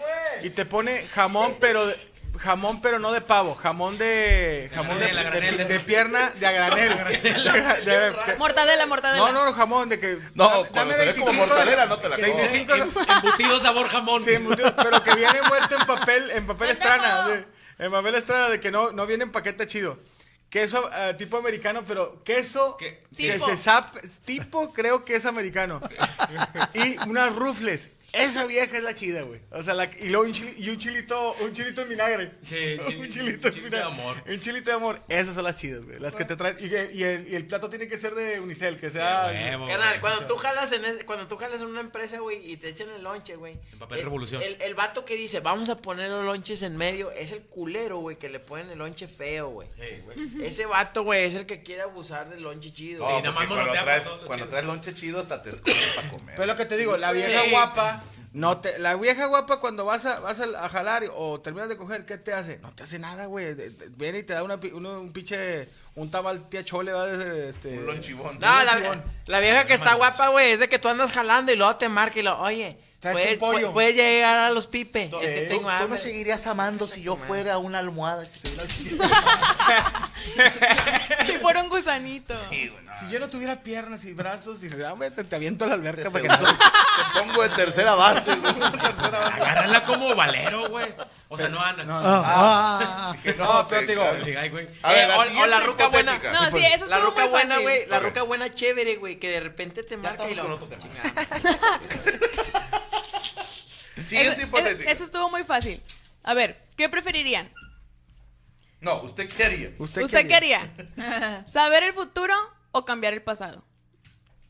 güey. 0.00 0.46
y 0.46 0.50
te 0.50 0.64
pone 0.64 1.02
jamón, 1.08 1.56
pero 1.60 1.86
de- 1.86 1.96
jamón, 2.38 2.80
pero 2.82 2.98
no 2.98 3.12
de 3.12 3.20
pavo, 3.20 3.54
jamón 3.54 3.98
de 3.98 4.70
jamón 4.74 4.98
de, 4.98 5.06
de- 5.06 5.12
granel, 5.12 5.56
de- 5.56 5.64
de- 5.64 5.72
de 5.74 5.80
pierna, 5.80 6.30
de 6.30 6.46
a 6.46 6.52
granel. 6.52 6.88
De- 7.22 7.90
de- 7.90 8.10
de- 8.10 8.36
Mortadela, 8.38 8.86
mortadela. 8.86 9.26
no, 9.26 9.32
no, 9.32 9.44
no, 9.46 9.52
jamón 9.52 9.88
de 9.88 9.98
que 9.98 10.18
No, 10.34 10.48
dame- 10.48 10.68
cuando 10.70 10.94
se 10.94 11.04
ve 11.04 11.14
como 11.14 11.26
25 11.26 11.32
mortadela, 11.34 11.86
no 11.86 11.98
te 11.98 12.08
la 12.08 12.16
comes. 12.16 12.36
25 12.36 12.74
Embutido 13.12 13.60
sabor 13.60 13.88
jamón. 13.88 14.24
Sí, 14.24 14.34
embutido, 14.34 14.74
pero 14.76 15.02
que 15.02 15.14
viene 15.14 15.38
envuelto 15.38 15.76
en 15.78 15.86
papel, 15.86 16.30
en 16.32 16.46
papel 16.46 16.68
¡Pendejo! 16.68 16.92
estrana. 16.94 17.44
En 17.78 17.90
papel 17.92 18.14
estrana 18.14 18.48
de 18.48 18.58
que 18.60 18.70
no, 18.70 18.90
no 18.92 19.06
viene 19.06 19.24
en 19.24 19.32
paquete 19.32 19.66
chido. 19.66 19.98
Queso 20.48 20.88
eh, 20.94 21.14
tipo 21.18 21.36
americano, 21.36 21.82
pero 21.86 22.22
queso 22.22 22.76
¿Qué? 22.78 23.02
que 23.16 23.32
Tipo. 23.32 23.46
se 23.46 23.56
sabe, 23.56 24.00
tipo 24.24 24.72
creo 24.72 25.04
que 25.04 25.16
es 25.16 25.26
americano. 25.26 25.80
y 26.74 26.96
unas 27.08 27.34
rufles. 27.34 27.90
Esa 28.16 28.44
vieja 28.46 28.76
es 28.76 28.82
la 28.82 28.94
chida, 28.94 29.22
güey. 29.22 29.40
O 29.50 29.62
sea, 29.62 29.74
la, 29.74 29.84
y 29.98 30.08
luego 30.08 30.24
un, 30.26 30.32
chili- 30.32 30.54
y 30.58 30.70
un 30.70 30.78
chilito, 30.78 31.34
un 31.40 31.52
chilito 31.52 31.82
en 31.82 31.88
vinagre. 31.88 32.30
Sí, 32.44 32.76
un 32.86 32.92
chili- 33.08 33.10
chilito 33.12 33.48
en 33.48 33.54
chilito 33.54 33.76
de 33.76 33.82
amor. 33.82 34.16
Un 34.26 34.40
chilito 34.40 34.70
de 34.70 34.76
amor. 34.76 35.00
Esas 35.08 35.34
son 35.34 35.44
las 35.44 35.56
chidas, 35.56 35.84
güey. 35.84 35.98
Las 35.98 36.16
que 36.16 36.24
te 36.24 36.36
traen. 36.36 36.56
Y, 36.92 37.02
el, 37.04 37.28
y 37.28 37.34
el 37.34 37.46
plato 37.46 37.68
tiene 37.68 37.88
que 37.88 37.98
ser 37.98 38.14
de 38.14 38.40
unicel, 38.40 38.78
que 38.78 38.90
sea. 38.90 39.26
huevo. 39.32 39.66
Carnal, 39.66 40.00
cuando 40.00 40.26
tú 40.26 40.36
jalas 40.36 40.72
en 40.72 40.84
ese- 40.84 41.04
cuando 41.04 41.26
tú 41.26 41.36
jalas 41.36 41.60
en 41.62 41.68
una 41.68 41.80
empresa, 41.80 42.18
güey, 42.20 42.50
y 42.50 42.56
te 42.56 42.68
echan 42.68 42.90
el 42.90 43.02
lonche, 43.02 43.36
güey. 43.36 43.58
En 43.72 43.78
papel 43.78 43.98
el- 43.98 44.04
revolución. 44.04 44.42
El, 44.42 44.60
el 44.62 44.74
vato 44.74 45.04
que 45.04 45.14
dice, 45.14 45.40
vamos 45.40 45.68
a 45.68 45.76
poner 45.76 46.10
los 46.10 46.24
lonches 46.24 46.62
en 46.62 46.76
medio, 46.76 47.10
es 47.12 47.32
el 47.32 47.42
culero, 47.42 47.98
güey, 47.98 48.16
que 48.18 48.28
le 48.28 48.40
ponen 48.40 48.70
el 48.70 48.78
lonche 48.78 49.06
feo, 49.08 49.48
güey. 49.50 49.68
Ese 50.42 50.66
vato, 50.66 51.02
güey, 51.04 51.24
es 51.24 51.34
el 51.34 51.46
que 51.46 51.62
quiere 51.62 51.82
abusar 51.82 52.28
del 52.30 52.42
lonche 52.42 52.72
chido. 52.72 53.04
Sí, 53.06 53.12
porque 53.12 53.28
nada 53.28 53.34
más 53.34 53.46
cuando 53.46 53.72
traes, 53.72 54.02
cuando 54.26 54.48
traes 54.48 54.64
lonche 54.66 54.94
chido, 54.94 55.20
hasta 55.20 55.42
te 55.42 55.50
escondes 55.50 55.92
para 55.94 56.08
comer. 56.08 56.34
Pero 56.36 56.46
lo 56.46 56.56
que 56.56 56.64
te 56.66 56.76
digo, 56.76 56.96
la 56.96 57.12
vieja 57.12 57.44
Sí. 57.44 57.50
guapa, 57.50 58.02
no 58.36 58.58
te, 58.58 58.78
la 58.78 58.94
vieja 58.96 59.26
guapa 59.26 59.60
cuando 59.60 59.84
vas 59.86 60.04
a, 60.04 60.20
vas 60.20 60.38
a, 60.40 60.44
a 60.64 60.68
jalar 60.68 61.04
o 61.14 61.40
terminas 61.40 61.68
de 61.70 61.76
coger, 61.76 62.04
¿qué 62.04 62.18
te 62.18 62.32
hace? 62.34 62.58
No 62.58 62.72
te 62.74 62.82
hace 62.82 62.98
nada, 62.98 63.24
güey. 63.26 63.54
Viene 63.96 64.18
y 64.18 64.22
te 64.24 64.34
da 64.34 64.42
una, 64.42 64.58
pi- 64.58 64.72
uno- 64.72 65.00
un 65.00 65.10
pinche, 65.12 65.66
un 65.94 66.10
tamal 66.10 66.48
tía 66.50 66.62
chole, 66.62 66.92
va 66.92 67.06
de, 67.06 67.48
este... 67.48 67.78
Un 67.78 67.86
lonchibón. 67.86 68.38
No, 68.38 68.62
la, 69.26 69.40
vieja 69.40 69.64
que 69.66 69.72
está 69.74 69.94
guapa, 69.94 70.28
güey, 70.28 70.52
es 70.52 70.60
de 70.60 70.68
que 70.68 70.78
tú 70.78 70.88
andas 70.88 71.12
jalando 71.12 71.50
y 71.50 71.56
luego 71.56 71.76
te 71.76 71.88
marca 71.88 72.18
y 72.18 72.22
lo, 72.22 72.38
oye, 72.38 72.76
puedes, 73.00 73.32
un 73.34 73.38
pollo". 73.38 73.70
pu- 73.70 73.72
puedes 73.72 73.96
llegar 73.96 74.36
a 74.38 74.50
los 74.50 74.66
pipe. 74.66 75.08
Tú- 75.08 75.18
es 75.20 75.32
que 75.32 75.40
tú- 75.48 75.56
tengo 75.56 75.70
tú 75.78 75.88
me 75.88 75.96
seguirías 75.98 76.46
amando 76.46 76.86
si 76.86 77.00
yo 77.02 77.16
fuera 77.16 77.56
una 77.58 77.78
almohada. 77.78 78.24
Sí, 78.26 78.38
Si 81.26 81.32
fuera 81.38 81.62
un 81.62 81.68
gusanito. 81.68 82.34
güey, 82.48 82.70
no. 82.84 82.92
Si 83.00 83.08
yo 83.10 83.18
no 83.20 83.28
tuviera 83.28 83.62
piernas 83.62 84.04
y 84.04 84.12
brazos, 84.12 84.62
y 84.62 84.68
ah, 84.82 84.94
te 85.28 85.36
aviento 85.36 85.64
a 85.64 85.68
la 85.68 85.74
alberca 85.74 86.02
Te, 86.04 86.10
para 86.10 86.22
que 86.22 86.28
pongo- 86.28 86.52
no... 86.52 86.58
te 86.58 87.20
pongo 87.20 87.42
de 87.42 87.48
tercera 87.50 87.94
base, 87.94 88.34
güey. 88.36 88.54
Agárrala 89.32 89.84
como 89.84 90.14
valero, 90.14 90.68
güey. 90.68 90.94
O 91.28 91.36
sea, 91.36 91.48
no 91.48 91.60
Ana. 91.60 91.84
No, 91.84 92.00
Ah, 92.02 93.12
dije, 93.14 93.34
no, 93.38 93.44
No, 93.62 93.68
pero 93.68 93.80
te 93.82 93.86
digo, 93.88 94.02
claro. 94.02 94.24
Diga, 94.24 94.40
ay, 94.42 94.48
güey. 94.50 94.68
A 94.82 94.92
ver, 94.92 95.04
Eh, 95.04 95.08
la 95.08 95.16
o- 95.16 95.20
o 95.20 95.24
siguiente 95.24 95.48
la 95.50 95.60
ruca 95.60 95.88
buena. 95.88 96.14
hipotética. 96.16 96.50
No, 96.50 96.58
sí, 96.58 96.64
eso 96.66 96.86
La 96.86 96.96
estuvo 96.96 97.10
ruca 97.10 97.22
muy 97.22 97.30
buena, 97.30 97.48
fácil. 97.54 97.62
güey, 97.62 97.86
la 97.86 97.98
Ok. 97.98 98.02
ruca 98.04 98.22
buena 98.22 98.54
chévere, 98.54 98.96
güey, 98.96 99.18
que 99.18 99.28
de 99.30 99.40
repente 99.40 99.82
te 99.82 99.96
marca 99.96 100.28
y 100.28 100.32
estamos 100.32 100.50
lo... 100.52 100.58
con 100.58 100.72
otro 100.74 100.78
tema. 100.78 101.02
Chingada. 101.02 101.80
Siguiente 104.06 104.36
Eso, 104.38 104.46
hipotética. 104.46 104.90
eso 104.90 105.04
estuvo 105.04 105.30
muy 105.30 105.44
fácil. 105.44 105.80
A 106.24 106.34
ver, 106.34 106.56
¿qué 106.76 106.88
preferirían? 106.88 107.50
No, 108.80 109.00
¿usted 109.02 109.28
qué 109.28 109.44
haría? 109.44 109.70
¿Usted, 109.78 110.02
¿Usted, 110.02 110.26
qué 110.28 110.34
haría? 110.34 111.44
¿Saber 111.46 111.82
el 111.84 111.94
futuro 111.94 112.34
o 112.72 112.84
cambiar 112.84 113.14
el 113.14 113.22
pasado? 113.22 113.64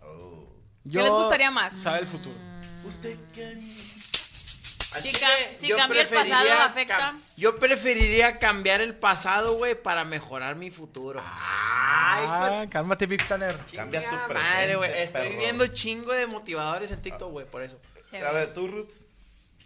Oh. 0.02 0.44
¿Qué 0.90 0.98
les 0.98 1.10
gustaría 1.10 1.50
más? 1.50 1.76
Sabe 1.76 2.00
el 2.00 2.06
futuro. 2.06 2.34
¿Usted 2.84 3.18
qué 3.32 3.46
haría? 3.46 3.74
Si, 3.82 5.10
Así 5.10 5.12
ca- 5.12 5.26
que 5.36 5.56
si 5.60 5.66
yo 5.68 5.76
cambia 5.76 6.02
el 6.02 6.08
pasado, 6.08 6.24
preferiría 6.30 6.64
afecta. 6.64 7.14
Yo 7.36 7.58
preferiría 7.58 8.38
cambiar 8.38 8.80
el 8.80 8.94
pasado, 8.96 9.56
güey, 9.58 9.74
para 9.80 10.04
mejorar 10.04 10.56
mi 10.56 10.70
futuro. 10.70 11.20
Ay, 11.22 12.24
Ah, 12.28 12.66
cálmate, 12.70 13.06
Big 13.06 13.26
Tanner. 13.28 13.54
Cambia 13.74 14.00
tu 14.00 14.06
Chingada 14.08 14.28
presente, 14.28 14.54
madre, 14.54 14.76
güey. 14.76 14.90
Estoy 15.02 15.22
perro. 15.28 15.38
viendo 15.38 15.66
chingo 15.66 16.12
de 16.12 16.26
motivadores 16.26 16.90
en 16.92 17.02
TikTok, 17.02 17.30
güey, 17.30 17.46
por 17.46 17.62
eso. 17.62 17.78
A 18.26 18.32
ver, 18.32 18.54
tú, 18.54 18.68
Roots, 18.68 19.06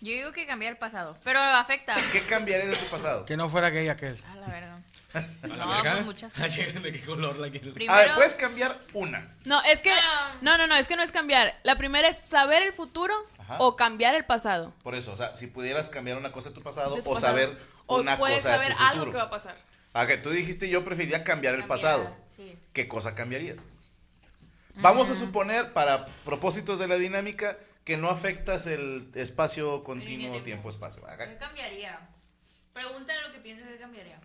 Yo 0.01 0.13
digo 0.13 0.33
que 0.33 0.47
cambiar 0.47 0.73
el 0.73 0.79
pasado, 0.79 1.17
pero 1.25 1.39
afecta. 1.41 1.97
¿qué 2.13 2.23
cambiarías 2.23 2.71
de 2.71 2.77
tu 2.77 2.87
pasado? 2.87 3.27
Que 3.27 3.37
no 3.37 3.49
fuera 3.51 3.71
gay 3.71 3.89
aquel. 3.89 4.19
A 4.31 4.37
la 4.37 4.47
verga. 4.47 4.79
A 5.43 5.47
la 5.47 5.57
No, 5.57 5.69
verga. 5.69 5.93
pues 5.95 6.05
muchas 6.07 6.33
cosas. 6.33 6.55
¿De 6.83 6.93
qué 6.93 7.01
color 7.05 7.37
la? 7.39 7.49
Primero, 7.51 7.93
A 7.93 7.97
ver, 7.97 8.15
puedes 8.15 8.35
cambiar 8.35 8.81
una. 8.95 9.29
No, 9.45 9.61
es 9.65 9.81
que. 9.81 9.93
No, 10.41 10.57
no, 10.57 10.67
no, 10.67 10.77
es 10.77 10.87
que 10.89 10.97
no 10.97 11.03
es 11.03 11.11
cambiar. 11.13 11.59
La 11.65 11.77
primera 11.77 12.09
es 12.09 12.19
saber 12.19 12.63
el 12.63 12.73
futuro 12.73 13.15
Ajá. 13.41 13.57
o 13.59 13.77
cambiar 13.77 14.15
el 14.15 14.25
pasado. 14.25 14.73
Por 14.83 14.95
eso, 14.95 15.13
o 15.13 15.17
sea, 15.17 15.35
si 15.37 15.49
pudieras 15.49 15.91
cambiar 15.91 16.17
una 16.17 16.33
cosa 16.33 16.49
de 16.51 16.55
tu 16.55 16.63
pasado 16.63 16.95
De 16.97 17.03
tu 17.03 17.11
o 17.11 17.15
pasado. 17.15 17.37
saber 17.37 17.59
O 17.87 18.01
una 18.01 18.17
puedes 18.17 18.39
cosa 18.45 18.51
de 18.51 18.55
saber 18.57 18.77
tu 18.77 18.83
algo 18.83 18.93
futuro. 19.01 19.13
que 19.13 19.19
va 19.19 19.25
a 19.25 19.31
pasar. 19.31 19.57
Ah, 19.93 20.07
que 20.07 20.17
tú 20.17 20.31
dijiste 20.31 20.69
yo 20.71 20.85
preferiría 20.85 21.25
cambiar 21.25 21.57
el 21.57 21.67
pasado. 21.67 22.17
Sí. 22.35 22.57
¿Qué 22.73 22.87
cosa 22.89 23.15
cambiarías? 23.17 23.67
Vamos 24.77 25.11
a 25.11 25.15
suponer, 25.15 25.73
para 25.73 26.07
propósitos 26.25 26.79
de 26.79 26.87
la 26.89 26.95
dinámica, 26.97 27.59
que 27.91 27.97
no 27.97 28.09
afectas 28.09 28.69
el 28.69 29.11
espacio 29.17 29.83
continuo, 29.83 30.31
tiempo. 30.31 30.45
tiempo-espacio. 30.45 31.05
Haga- 31.09 31.29
¿Qué 31.29 31.37
cambiaría? 31.39 31.99
Pregúntale 32.73 33.21
lo 33.27 33.33
que 33.33 33.41
piensas 33.41 33.67
que 33.69 33.79
cambiaría. 33.79 34.21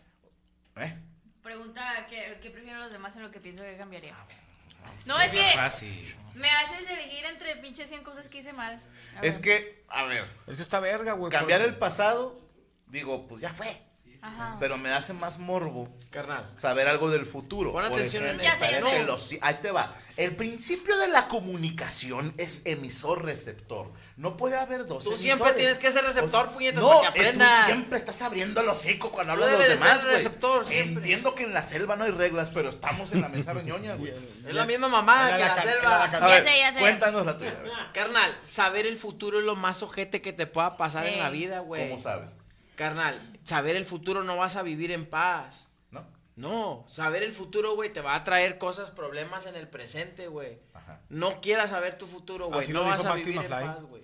¿Eh? 0.78 0.96
Pregunta 1.42 2.06
qué, 2.08 2.38
qué 2.44 2.52
prefieren 2.52 2.80
los 2.80 2.92
demás 2.92 3.16
en 3.16 3.24
lo 3.24 3.32
que 3.32 3.40
pienso 3.40 3.64
que 3.64 3.76
cambiaría. 3.76 4.14
Ah, 4.14 4.92
No, 5.08 5.20
es 5.20 5.32
que 5.32 5.52
Fácil. 5.56 6.16
me 6.36 6.48
haces 6.48 6.88
elegir 6.88 7.26
entre 7.26 7.56
pinches 7.56 7.90
100 7.90 8.04
cosas 8.04 8.30
que 8.30 8.38
hice 8.38 8.54
mal. 8.54 8.80
A 9.18 9.22
Es 9.22 9.42
ver. 9.42 9.42
que, 9.42 9.84
a 9.88 10.04
ver, 10.04 10.26
Es 10.46 10.58
que 10.58 10.62
está 10.62 10.80
verga, 10.80 11.14
güey. 11.14 11.32
cambiar 11.32 11.62
por- 11.62 11.70
el 11.70 11.76
pasado, 11.78 12.40
digo, 12.86 13.28
pues 13.28 13.42
ya 13.42 13.50
fue. 13.52 13.82
Ajá. 14.26 14.58
Pero 14.60 14.78
me 14.78 14.90
hace 14.90 15.14
más 15.14 15.38
morbo 15.38 15.88
Carnal. 16.10 16.50
saber 16.56 16.88
algo 16.88 17.10
del 17.12 17.26
futuro. 17.26 17.72
Pon 17.72 17.84
Por 17.84 17.94
atención 17.94 18.26
en 18.26 18.40
ejemplo, 18.42 18.90
sé. 18.90 18.98
que 18.98 19.04
los- 19.04 19.36
ahí 19.42 19.56
te 19.62 19.72
va. 19.72 19.94
El 20.18 20.36
principio 20.36 20.98
de 20.98 21.10
la 21.10 21.28
comunicación 21.28 22.34
es 22.38 22.64
emisor-receptor. 22.66 23.92
No 24.18 24.38
puede 24.38 24.58
haber 24.58 24.86
dos 24.88 25.04
Tú 25.04 25.10
emisores. 25.12 25.20
siempre 25.20 25.54
tienes 25.54 25.78
que 25.78 25.92
ser 25.92 26.06
receptor, 26.06 26.44
O 26.46 26.48
sea, 26.48 26.54
puñetas, 26.54 26.82
No, 26.82 26.90
para 27.02 27.12
que 27.12 27.22
eh, 27.30 27.34
tú 27.34 27.44
siempre 27.66 28.00
estás 28.00 28.22
abriendo 28.22 28.62
el 28.62 28.70
hocico 28.70 29.12
cuando 29.12 29.34
Tú 29.34 29.44
hablan 29.44 29.60
los 29.60 29.68
de 29.68 29.74
demás, 29.76 30.02
ser 30.02 30.10
receptor. 30.12 30.66
Entiendo 30.72 31.36
que 31.36 31.44
en 31.44 31.54
la 31.54 31.64
selva 31.64 31.98
no 31.98 32.06
hay 32.06 32.12
reglas, 32.12 32.50
pero 32.50 32.70
estamos 32.70 33.12
en 33.12 33.20
la 33.22 33.28
mesa 33.30 33.52
reñoña, 33.54 33.96
güey. 33.96 34.14
Es 34.48 34.54
la 34.54 34.66
misma 34.66 34.88
mamada 34.88 35.36
que 35.38 35.44
la 35.44 35.62
selva. 35.62 36.00
la 36.00 36.12
ca- 36.12 36.18
A 36.18 36.22
Ya 36.22 36.28
ver, 36.28 36.48
sé, 36.48 36.60
ya 36.60 36.74
sé. 36.74 36.80
Cuéntanos 36.80 37.26
la 37.26 37.38
tuya. 37.38 37.62
Carnal, 37.94 38.38
saber 38.42 38.86
el 38.88 38.98
futuro 38.98 39.40
es 39.40 39.46
lo 39.46 39.56
más 39.58 39.84
ojete 39.84 40.22
que 40.22 40.32
te 40.32 40.48
pueda 40.48 40.78
pasar 40.78 41.06
Sí. 41.06 41.14
en 41.14 41.20
la 41.20 41.30
vida, 41.30 41.60
güey. 41.60 41.90
¿Cómo 41.90 42.00
sabes? 42.02 42.38
Carnal, 42.76 43.20
saber 43.44 43.76
el 43.76 43.86
futuro 43.86 44.24
no 44.24 44.38
vas 44.38 44.56
a 44.56 44.64
vivir 44.64 44.92
en 44.92 45.10
paz. 45.10 45.68
¿No? 45.92 46.06
No, 46.36 46.86
saber 46.90 47.24
el 47.24 47.32
futuro, 47.32 47.76
güey, 47.76 47.94
te 47.94 48.02
va 48.02 48.16
a 48.16 48.24
traer 48.24 48.58
cosas, 48.58 48.92
problemas 48.92 49.46
en 49.46 49.56
el 49.56 49.70
presente, 49.70 50.28
güey. 50.28 50.60
Ajá. 50.74 51.00
No 51.10 51.40
quieras 51.40 51.70
saber 51.70 51.98
tu 51.98 52.06
futuro, 52.08 52.48
güey. 52.48 52.64
Así 52.64 52.74
No 52.74 52.84
vas 52.84 53.06
a 53.06 53.14
vivir 53.14 53.38
en 53.38 53.50
paz, 53.50 53.82
güey. 53.84 54.04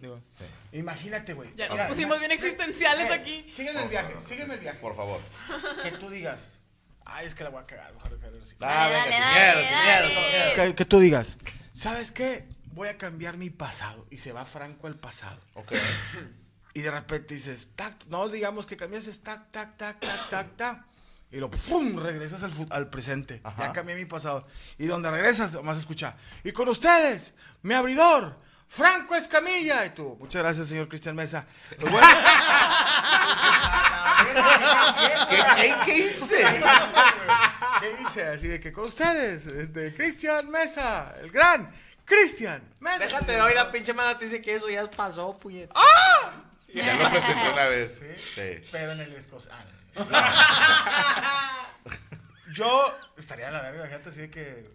Imagínate, 0.71 1.33
güey. 1.33 1.53
Ya 1.55 1.67
nos 1.67 1.87
pusimos 1.87 2.19
bien 2.19 2.31
existenciales 2.31 3.09
eh, 3.09 3.13
aquí. 3.13 3.51
Sígueme 3.51 3.83
el 3.83 3.89
viaje, 3.89 4.13
sígueme 4.21 4.53
el 4.53 4.59
viaje. 4.61 4.79
Por 4.79 4.95
favor. 4.95 5.19
Que 5.83 5.91
tú 5.91 6.09
digas, 6.09 6.47
ay, 7.05 7.27
es 7.27 7.35
que 7.35 7.43
la 7.43 7.49
voy 7.49 7.61
a 7.61 7.65
cagar, 7.65 7.93
mejor 7.93 8.17
que 8.19 8.25
así. 8.41 8.55
Ah, 8.61 8.89
Dale, 8.89 9.09
venga, 9.09 9.19
dale, 9.19 9.65
sin 9.65 9.73
dale, 9.73 10.07
miedo, 10.07 10.07
sin 10.07 10.21
miedo, 10.21 10.31
sin 10.31 10.55
miedo. 10.55 10.69
Que, 10.69 10.75
que 10.75 10.85
tú 10.85 10.99
digas, 10.99 11.37
¿sabes 11.73 12.11
qué? 12.11 12.47
Voy 12.73 12.87
a 12.87 12.97
cambiar 12.97 13.37
mi 13.37 13.49
pasado. 13.49 14.07
Y 14.09 14.19
se 14.19 14.31
va 14.31 14.45
Franco 14.45 14.87
al 14.87 14.95
pasado. 14.95 15.39
Ok. 15.55 15.73
Y 16.73 16.81
de 16.81 16.91
repente 16.91 17.35
dices, 17.35 17.69
tac, 17.75 18.05
no 18.07 18.29
digamos 18.29 18.65
que 18.65 18.77
cambiases, 18.77 19.21
tac, 19.21 19.51
tac, 19.51 19.77
tac, 19.77 19.99
tac, 19.99 20.29
tac, 20.29 20.55
tac. 20.55 20.85
Y 21.31 21.37
lo 21.37 21.49
pum, 21.49 21.97
regresas 21.97 22.43
al, 22.43 22.51
al 22.69 22.89
presente. 22.89 23.41
Ajá. 23.43 23.67
Ya 23.67 23.73
cambié 23.73 23.95
mi 23.95 24.05
pasado. 24.05 24.45
Y 24.77 24.85
donde 24.85 25.09
regresas, 25.09 25.61
más 25.63 25.77
escucha. 25.77 26.15
Y 26.43 26.51
con 26.51 26.67
ustedes, 26.67 27.33
mi 27.61 27.73
abridor, 27.73 28.37
Franco 28.67 29.15
Escamilla. 29.15 29.85
Y 29.85 29.89
tú, 29.91 30.17
muchas 30.19 30.41
gracias, 30.41 30.67
señor 30.67 30.87
Cristian 30.87 31.15
Mesa. 31.15 31.45
Pues 31.77 31.91
bueno, 31.91 32.07
¿Qué, 35.29 35.37
qué, 35.57 35.75
qué 35.85 35.97
hice? 35.97 36.45
¿Qué 37.79 37.95
hice? 38.01 38.27
Así 38.27 38.47
de 38.47 38.59
que 38.59 38.71
con 38.71 38.85
ustedes, 38.85 39.45
este, 39.45 39.93
Cristian 39.93 40.49
Mesa, 40.49 41.13
el 41.21 41.31
gran 41.31 41.71
Cristian 42.05 42.61
Mesa. 42.79 42.99
Déjate 42.99 43.31
de 43.33 43.41
hoy 43.41 43.53
la 43.53 43.71
pinche 43.71 43.93
mala 43.93 44.17
te 44.17 44.25
dice 44.25 44.41
que 44.41 44.55
eso 44.55 44.69
ya 44.69 44.89
pasó, 44.89 45.37
puñeta. 45.37 45.73
Ya 46.73 46.93
lo 46.95 47.09
presenté 47.09 47.49
una 47.49 47.65
vez. 47.65 48.01
Sí. 48.35 48.67
Pero 48.71 48.93
en 48.93 49.01
el 49.01 49.13
escocés. 49.15 49.51
Ah, 49.51 49.65
no. 49.95 50.05
Yo 52.53 52.97
estaría 53.17 53.47
en 53.47 53.53
la 53.53 53.61
verga, 53.61 53.85
fíjate, 53.85 54.09
así 54.09 54.19
de 54.21 54.29
que. 54.29 54.69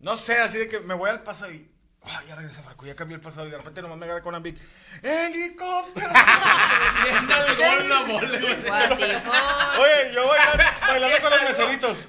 No 0.00 0.16
sé, 0.16 0.38
así 0.38 0.58
de 0.58 0.68
que 0.68 0.80
me 0.80 0.94
voy 0.94 1.10
al 1.10 1.22
pasado 1.22 1.52
y. 1.52 1.70
ah, 2.02 2.22
ya 2.28 2.34
regresa 2.34 2.62
Franco, 2.62 2.86
ya 2.86 2.94
cambió 2.94 3.14
el 3.16 3.22
pasado 3.22 3.46
y 3.46 3.50
de 3.50 3.58
repente 3.58 3.80
nomás 3.82 3.98
me 3.98 4.04
agarra 4.04 4.22
con 4.22 4.34
Ambic. 4.34 4.58
¡Helicóptero! 5.02 6.08
Viendo 7.04 7.34
el 7.34 7.56
gol, 7.56 7.88
la 7.88 8.00
bola. 8.02 8.38
Oye, 9.80 10.12
yo 10.14 10.26
voy 10.26 10.38
a 10.38 10.74
bailando 10.88 11.20
con 11.20 11.30
los 11.30 11.42
meseritos. 11.42 12.08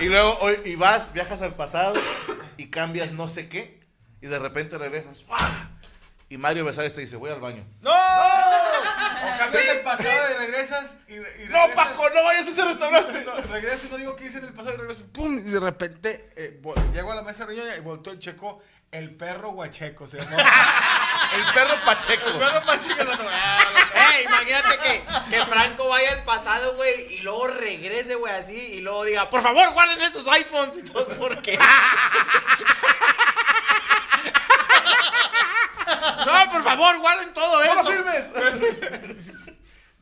Y 0.00 0.08
luego 0.08 0.38
hoy, 0.40 0.60
y 0.64 0.76
vas, 0.76 1.12
viajas 1.12 1.42
al 1.42 1.54
pasado 1.54 2.00
y 2.56 2.70
cambias 2.70 3.12
no 3.12 3.28
sé 3.28 3.48
qué 3.48 3.80
y 4.20 4.26
de 4.26 4.38
repente 4.38 4.78
regresas. 4.78 5.24
¡guau! 5.26 5.73
Y 6.34 6.36
Mario 6.36 6.64
Besares 6.64 6.92
te 6.92 7.00
dice, 7.00 7.14
voy 7.14 7.30
al 7.30 7.40
baño. 7.40 7.64
¡No! 7.80 7.92
O 7.92 9.38
cambias 9.38 9.54
el 9.54 9.80
pasado 9.82 10.30
y 10.32 10.38
regresas 10.38 10.96
y. 11.06 11.14
y 11.14 11.48
¡No, 11.48 11.72
Paco, 11.76 12.10
no 12.12 12.24
vayas 12.24 12.48
a 12.48 12.50
ese 12.50 12.64
restaurante! 12.64 13.22
No, 13.24 13.36
regreso 13.52 13.86
y 13.86 13.90
no 13.90 13.98
digo 13.98 14.16
qué 14.16 14.24
hice 14.26 14.38
en 14.38 14.46
el 14.46 14.52
pasado 14.52 14.74
y 14.74 14.78
regreso, 14.78 15.04
¡pum! 15.12 15.38
Y 15.38 15.50
de 15.52 15.60
repente 15.60 16.28
eh, 16.34 16.60
llego 16.92 17.12
a 17.12 17.14
la 17.14 17.22
mesa 17.22 17.46
riñoña 17.46 17.76
y 17.76 17.80
voltó 17.82 18.10
el 18.10 18.18
checo, 18.18 18.60
el 18.90 19.14
perro 19.14 19.52
guacheco, 19.52 20.08
se 20.08 20.18
llamó. 20.18 20.36
El 21.32 21.42
perro 21.52 21.84
Pacheco. 21.84 22.28
el 22.28 22.38
perro 22.38 22.62
pacheco. 22.62 23.00
el 23.00 23.08
otro, 23.08 23.26
ah, 23.28 24.20
imagínate 24.22 24.78
que, 24.78 25.02
que 25.30 25.46
Franco 25.46 25.88
vaya 25.88 26.12
al 26.12 26.22
pasado, 26.22 26.76
güey, 26.76 27.14
y 27.14 27.20
luego 27.22 27.48
regrese, 27.48 28.14
güey, 28.14 28.32
así, 28.32 28.54
y 28.54 28.80
luego 28.80 29.04
diga, 29.04 29.30
por 29.30 29.42
favor, 29.42 29.72
guarden 29.72 30.00
estos 30.00 30.28
iPhones 30.28 30.78
y 30.78 30.82
todo, 30.82 31.08
¿por 31.18 31.42
qué? 31.42 31.58
no, 36.46 36.52
por 36.52 36.62
favor, 36.64 36.98
guarden 36.98 37.32
todo 37.34 37.64
¡No 37.64 37.72
eso. 37.72 37.82
lo 37.82 37.90
firmes! 37.90 38.32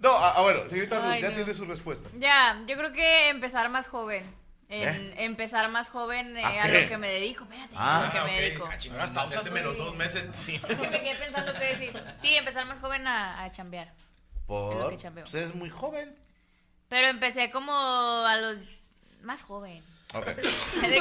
No, 0.03 0.11
ah, 0.11 0.33
ah, 0.37 0.43
bueno, 0.43 0.69
señorita 0.69 0.97
Ruth, 0.99 1.11
Ay, 1.13 1.23
ya 1.23 1.29
no. 1.31 1.37
tiene 1.37 1.55
su 1.55 1.65
respuesta. 1.65 2.09
Ya, 2.19 2.61
yo 2.67 2.77
creo 2.77 2.93
que 2.93 3.29
empezar 3.29 3.69
más 3.69 3.87
joven. 3.87 4.25
En, 4.69 4.89
¿Eh? 5.13 5.15
Empezar 5.25 5.69
más 5.71 5.91
joven 5.91 6.37
eh, 6.37 6.43
¿A 6.45 6.65
a, 6.65 6.67
qué? 6.69 6.83
lo 6.83 6.89
que 6.89 6.99
me 6.99 7.09
dedico. 7.09 7.45
Espérate, 7.45 7.75
Ah, 7.77 8.01
a 8.01 8.07
lo 8.07 8.11
que 8.11 8.19
Ah, 8.19 8.25
me 8.25 8.31
ok. 8.33 8.37
dedico. 8.41 8.69
Ah, 8.73 8.79
chingada, 8.79 9.23
hacerte 9.23 9.51
menos 9.53 9.77
dos 9.77 9.95
meses. 9.95 10.27
Sí. 10.35 10.57
Es 10.57 10.77
que 10.77 10.89
me 10.89 11.03
quedé 11.03 11.15
pensando 11.15 11.53
qué 11.53 11.65
decir. 11.67 12.05
Sí, 12.21 12.35
empezar 12.35 12.67
más 12.67 12.81
joven 12.81 13.07
a, 13.07 13.45
a 13.45 13.53
chambear. 13.53 13.87
Es 13.89 13.95
lo 14.41 14.47
Por. 14.47 14.91
que 14.91 14.97
chambeo. 14.97 15.23
Pues 15.23 15.35
es 15.35 15.55
muy 15.55 15.71
joven. 15.71 16.13
Pero 16.89 17.07
empecé 17.07 17.53
como 17.53 17.73
a 17.73 18.37
los 18.39 18.59
más 19.23 19.43
joven. 19.45 19.85
Ok. 20.15 20.27
De 20.27 20.43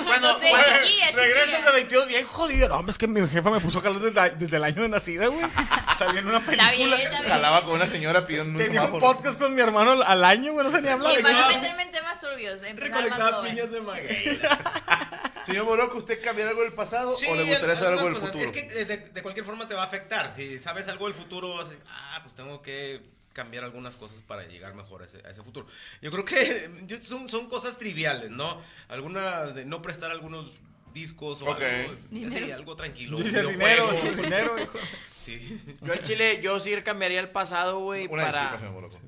Cuando- 0.04 0.06
cuando 0.06 0.40
de 0.40 0.52
chiquilla, 0.52 1.12
Regresas 1.12 1.48
de 1.48 1.52
chiquilla. 1.52 1.72
22 1.72 2.08
bien 2.08 2.26
jodido. 2.28 2.70
No, 2.70 2.76
hombre, 2.78 2.92
es 2.92 2.98
que 2.98 3.08
mi 3.08 3.28
jefa 3.28 3.50
me 3.50 3.60
puso 3.60 3.80
a 3.80 3.82
jalar 3.82 4.00
desde, 4.00 4.30
desde 4.38 4.56
el 4.58 4.64
año 4.64 4.82
de 4.84 4.90
nacida, 4.90 5.28
güey. 5.28 5.42
Salí 6.00 6.18
en 6.20 6.28
una 6.28 6.40
película. 6.40 6.72
Está 6.72 6.76
bien, 6.78 6.94
está 6.94 7.20
bien. 7.20 7.32
Jalaba 7.32 7.64
con 7.64 7.74
una 7.74 7.88
señora 7.88 8.26
pidiendo 8.26 8.58
un 8.58 8.64
Tenía 8.66 8.84
un 8.84 9.00
podcast 9.00 9.38
con 9.38 9.54
mi 9.54 9.62
hermano 9.62 9.92
al, 9.92 10.04
al 10.04 10.24
año, 10.24 10.54
güey. 10.54 10.66
No 10.66 10.72
sé 10.72 10.82
ni 10.82 10.88
hablar. 10.88 11.16
Sí, 11.16 11.22
para 11.24 11.42
no 11.42 11.48
meterme 11.48 11.84
en 11.84 11.92
temas 11.92 12.20
turbios. 12.22 12.60
Recolectaba 12.62 13.44
piñas 13.44 13.72
de 13.72 13.82
maguey. 13.82 14.40
Señor 15.46 15.66
Boroco, 15.66 15.98
¿usted 15.98 16.22
cambiaría 16.24 16.52
algo 16.52 16.62
del 16.64 16.74
pasado 16.74 17.16
o 17.16 17.36
le 17.36 17.44
gustaría 17.44 17.76
saber 17.76 17.94
algo 18.00 18.06
del 18.06 18.16
futuro? 18.16 18.44
Es 18.46 18.52
que 18.52 18.64
de, 18.86 18.98
de 18.98 19.22
cualquier 19.24 19.46
forma 19.46 19.68
te 19.68 19.74
va 19.74 19.84
a 19.84 19.86
afectar. 19.88 20.34
Si 20.36 20.60
sabes 20.60 20.88
algo 20.88 21.06
del 21.06 21.16
futuro, 21.16 21.56
vas 21.56 21.68
a 21.68 21.70
decir, 21.72 21.84
ah, 21.90 22.20
pues 22.22 22.36
tengo 22.36 22.62
que 22.62 23.02
cambiar 23.34 23.64
algunas 23.64 23.96
cosas 23.96 24.22
para 24.22 24.46
llegar 24.46 24.74
mejor 24.74 25.02
a 25.02 25.06
ese, 25.06 25.26
a 25.26 25.30
ese 25.32 25.42
futuro. 25.44 25.68
Yo 26.02 26.12
creo 26.12 26.26
que 26.26 27.00
son, 27.02 27.30
son 27.30 27.48
cosas 27.48 27.78
triviales, 27.78 28.30
¿no? 28.30 28.62
Algunas 28.90 29.56
de 29.56 29.66
no 29.66 29.82
prestar 29.82 30.12
algunos 30.12 30.52
discos 30.94 31.42
o 31.42 31.48
algo, 31.54 32.76
tranquilo. 32.76 33.18
Dice 33.18 33.42
dinero, 33.44 33.90
dinero. 34.16 34.58
eso. 34.58 34.80
Sí. 35.22 35.62
Yo 35.82 35.94
en 35.94 36.02
Chile, 36.02 36.40
yo 36.42 36.60
sí 36.60 36.72
cambiaría 36.84 37.20
el 37.20 37.30
pasado, 37.30 37.78
güey, 37.78 38.08
Una 38.08 38.24
para... 38.24 38.58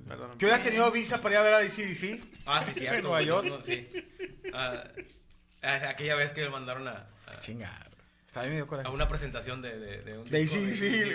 Perdón. 0.07 0.37
¿Qué 0.37 0.45
hubieras 0.45 0.61
tenido 0.63 0.91
visa 0.91 1.19
para 1.23 1.33
ir 1.33 1.39
a 1.39 1.41
ver 1.41 1.53
a 1.55 1.63
ICDC? 1.63 2.23
Ah, 2.45 2.61
sí, 2.63 2.71
cierto. 2.75 2.97
En 2.97 3.01
Nueva 3.01 3.21
York. 3.23 3.47
no, 3.47 3.61
sí. 3.63 3.87
Ah, 4.53 4.83
aquella 5.89 6.13
vez 6.15 6.31
que 6.31 6.41
me 6.43 6.49
mandaron 6.49 6.87
a, 6.87 7.07
a- 7.25 7.39
Chingado. 7.39 7.89
Está 8.33 8.41
bien 8.41 8.53
medio 8.53 8.65
coraje. 8.65 8.87
a 8.87 8.91
una 8.91 9.07
presentación 9.07 9.61
de, 9.61 9.77
de, 9.77 10.01
de 10.01 10.17
un 10.17 10.27
De 10.27 10.39
disco 10.39 10.57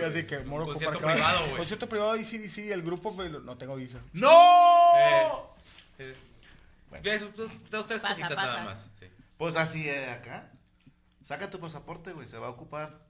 así 0.06 0.24
que 0.24 0.38
moro 0.44 0.66
Un 0.66 0.70
concierto 0.70 1.00
privado, 1.00 1.40
güey. 1.46 1.56
Concierto 1.56 1.88
privado 1.88 2.12
de 2.14 2.20
ICDC, 2.20 2.70
el 2.70 2.82
grupo, 2.82 3.10
güey, 3.10 3.28
no 3.28 3.58
tengo 3.58 3.74
visa. 3.74 3.98
¡No! 4.12 5.52
Eh, 5.98 6.14
Bueno. 6.88 7.04
ya, 7.04 7.14
eso, 7.14 7.28
dos, 7.34 7.50
tres 7.88 8.00
Pasa, 8.02 8.08
cositas 8.14 8.34
pasa. 8.36 8.46
nada 8.46 8.62
más. 8.64 8.88
Sí. 9.00 9.06
Pues 9.36 9.56
así 9.56 9.88
es 9.88 10.08
acá. 10.10 10.48
Saca 11.24 11.50
tu 11.50 11.58
pasaporte, 11.58 12.12
güey. 12.12 12.28
Se 12.28 12.38
va 12.38 12.46
a 12.46 12.50
ocupar 12.50 13.00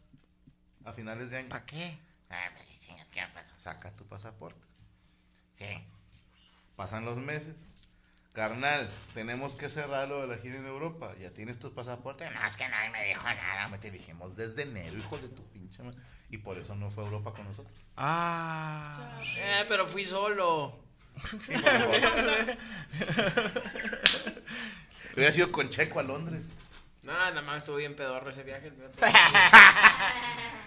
a 0.86 0.92
finales 0.94 1.30
de 1.30 1.36
año. 1.36 1.48
¿Para 1.50 1.66
qué? 1.66 1.98
Ah, 2.30 2.48
pues, 2.54 2.80
chingas, 2.80 3.06
¿qué 3.10 3.20
pasa? 3.34 3.52
Saca 3.58 3.90
tu 3.94 4.06
pasaporte. 4.06 4.66
Sí. 5.52 5.84
Pasan 6.76 7.04
los 7.04 7.18
meses. 7.18 7.56
Carnal, 8.38 8.88
tenemos 9.14 9.56
que 9.56 9.68
cerrar 9.68 10.08
lo 10.08 10.20
de 10.20 10.28
la 10.28 10.36
gira 10.36 10.58
en 10.58 10.64
Europa. 10.64 11.12
Ya 11.18 11.30
tienes 11.30 11.58
tu 11.58 11.74
pasaporte. 11.74 12.24
No, 12.30 12.46
es 12.46 12.56
que 12.56 12.68
nadie 12.68 12.90
me 12.90 13.02
dijo 13.06 13.24
nada. 13.24 13.66
Me 13.66 13.78
te 13.78 13.90
dijimos 13.90 14.36
desde 14.36 14.62
enero, 14.62 14.96
hijo 14.96 15.18
de 15.18 15.26
tu 15.26 15.42
pinche 15.48 15.82
madre. 15.82 15.98
Y 16.30 16.38
por 16.38 16.56
eso 16.56 16.76
no 16.76 16.88
fue 16.88 17.02
a 17.02 17.06
Europa 17.08 17.32
con 17.32 17.46
nosotros. 17.46 17.76
Ah. 17.96 19.20
Eh, 19.36 19.64
pero 19.66 19.88
fui 19.88 20.04
solo. 20.04 20.78
Sí. 21.24 21.52
Hubiera 25.16 25.32
sido 25.32 25.50
con 25.50 25.68
Checo 25.68 25.98
a 25.98 26.04
Londres. 26.04 26.48
Nada, 27.02 27.30
nada 27.30 27.42
más 27.42 27.58
estuvo 27.58 27.78
bien 27.78 27.96
pedorro 27.96 28.30
ese 28.30 28.44
viaje. 28.44 28.70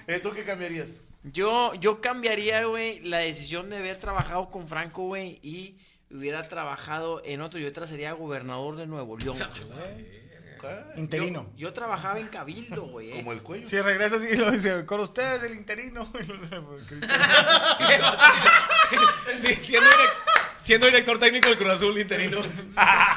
Eh, 0.08 0.20
¿Tú 0.24 0.34
qué 0.34 0.44
cambiarías? 0.44 1.04
Yo, 1.24 1.74
yo 1.76 2.02
cambiaría, 2.02 2.66
güey, 2.66 3.00
la 3.00 3.20
decisión 3.20 3.70
de 3.70 3.78
haber 3.78 3.98
trabajado 3.98 4.50
con 4.50 4.68
Franco, 4.68 5.04
güey, 5.04 5.40
y 5.42 5.78
hubiera 6.14 6.48
trabajado 6.48 7.22
en 7.26 7.42
otro. 7.42 7.60
Yo 7.60 7.68
otra 7.70 7.88
sería 7.88 8.14
gobernador 8.14 8.76
de 8.76 8.88
Nuevo 8.88 9.18
León. 9.18 9.38
Interino. 10.96 11.50
Yo, 11.54 11.70
yo 11.70 11.74
trabajaba 11.74 12.20
en 12.20 12.28
Cabildo, 12.28 12.84
güey. 12.84 13.12
eh. 13.12 13.16
Como 13.16 13.32
el 13.32 13.42
cuello. 13.42 13.68
Si 13.68 13.82
regresas 13.82 14.22
y 14.24 14.38
lo 14.38 14.52
dice, 14.52 14.86
con 14.86 15.00
ustedes 15.00 15.42
el 15.44 15.56
interino. 15.56 16.06
siendo, 19.62 19.90
direc- 19.90 20.14
siendo 20.62 20.86
director 20.88 21.18
técnico 21.20 21.50
del 21.50 21.58
Cruz 21.58 21.72
Azul 21.72 21.98
interino. 22.00 22.38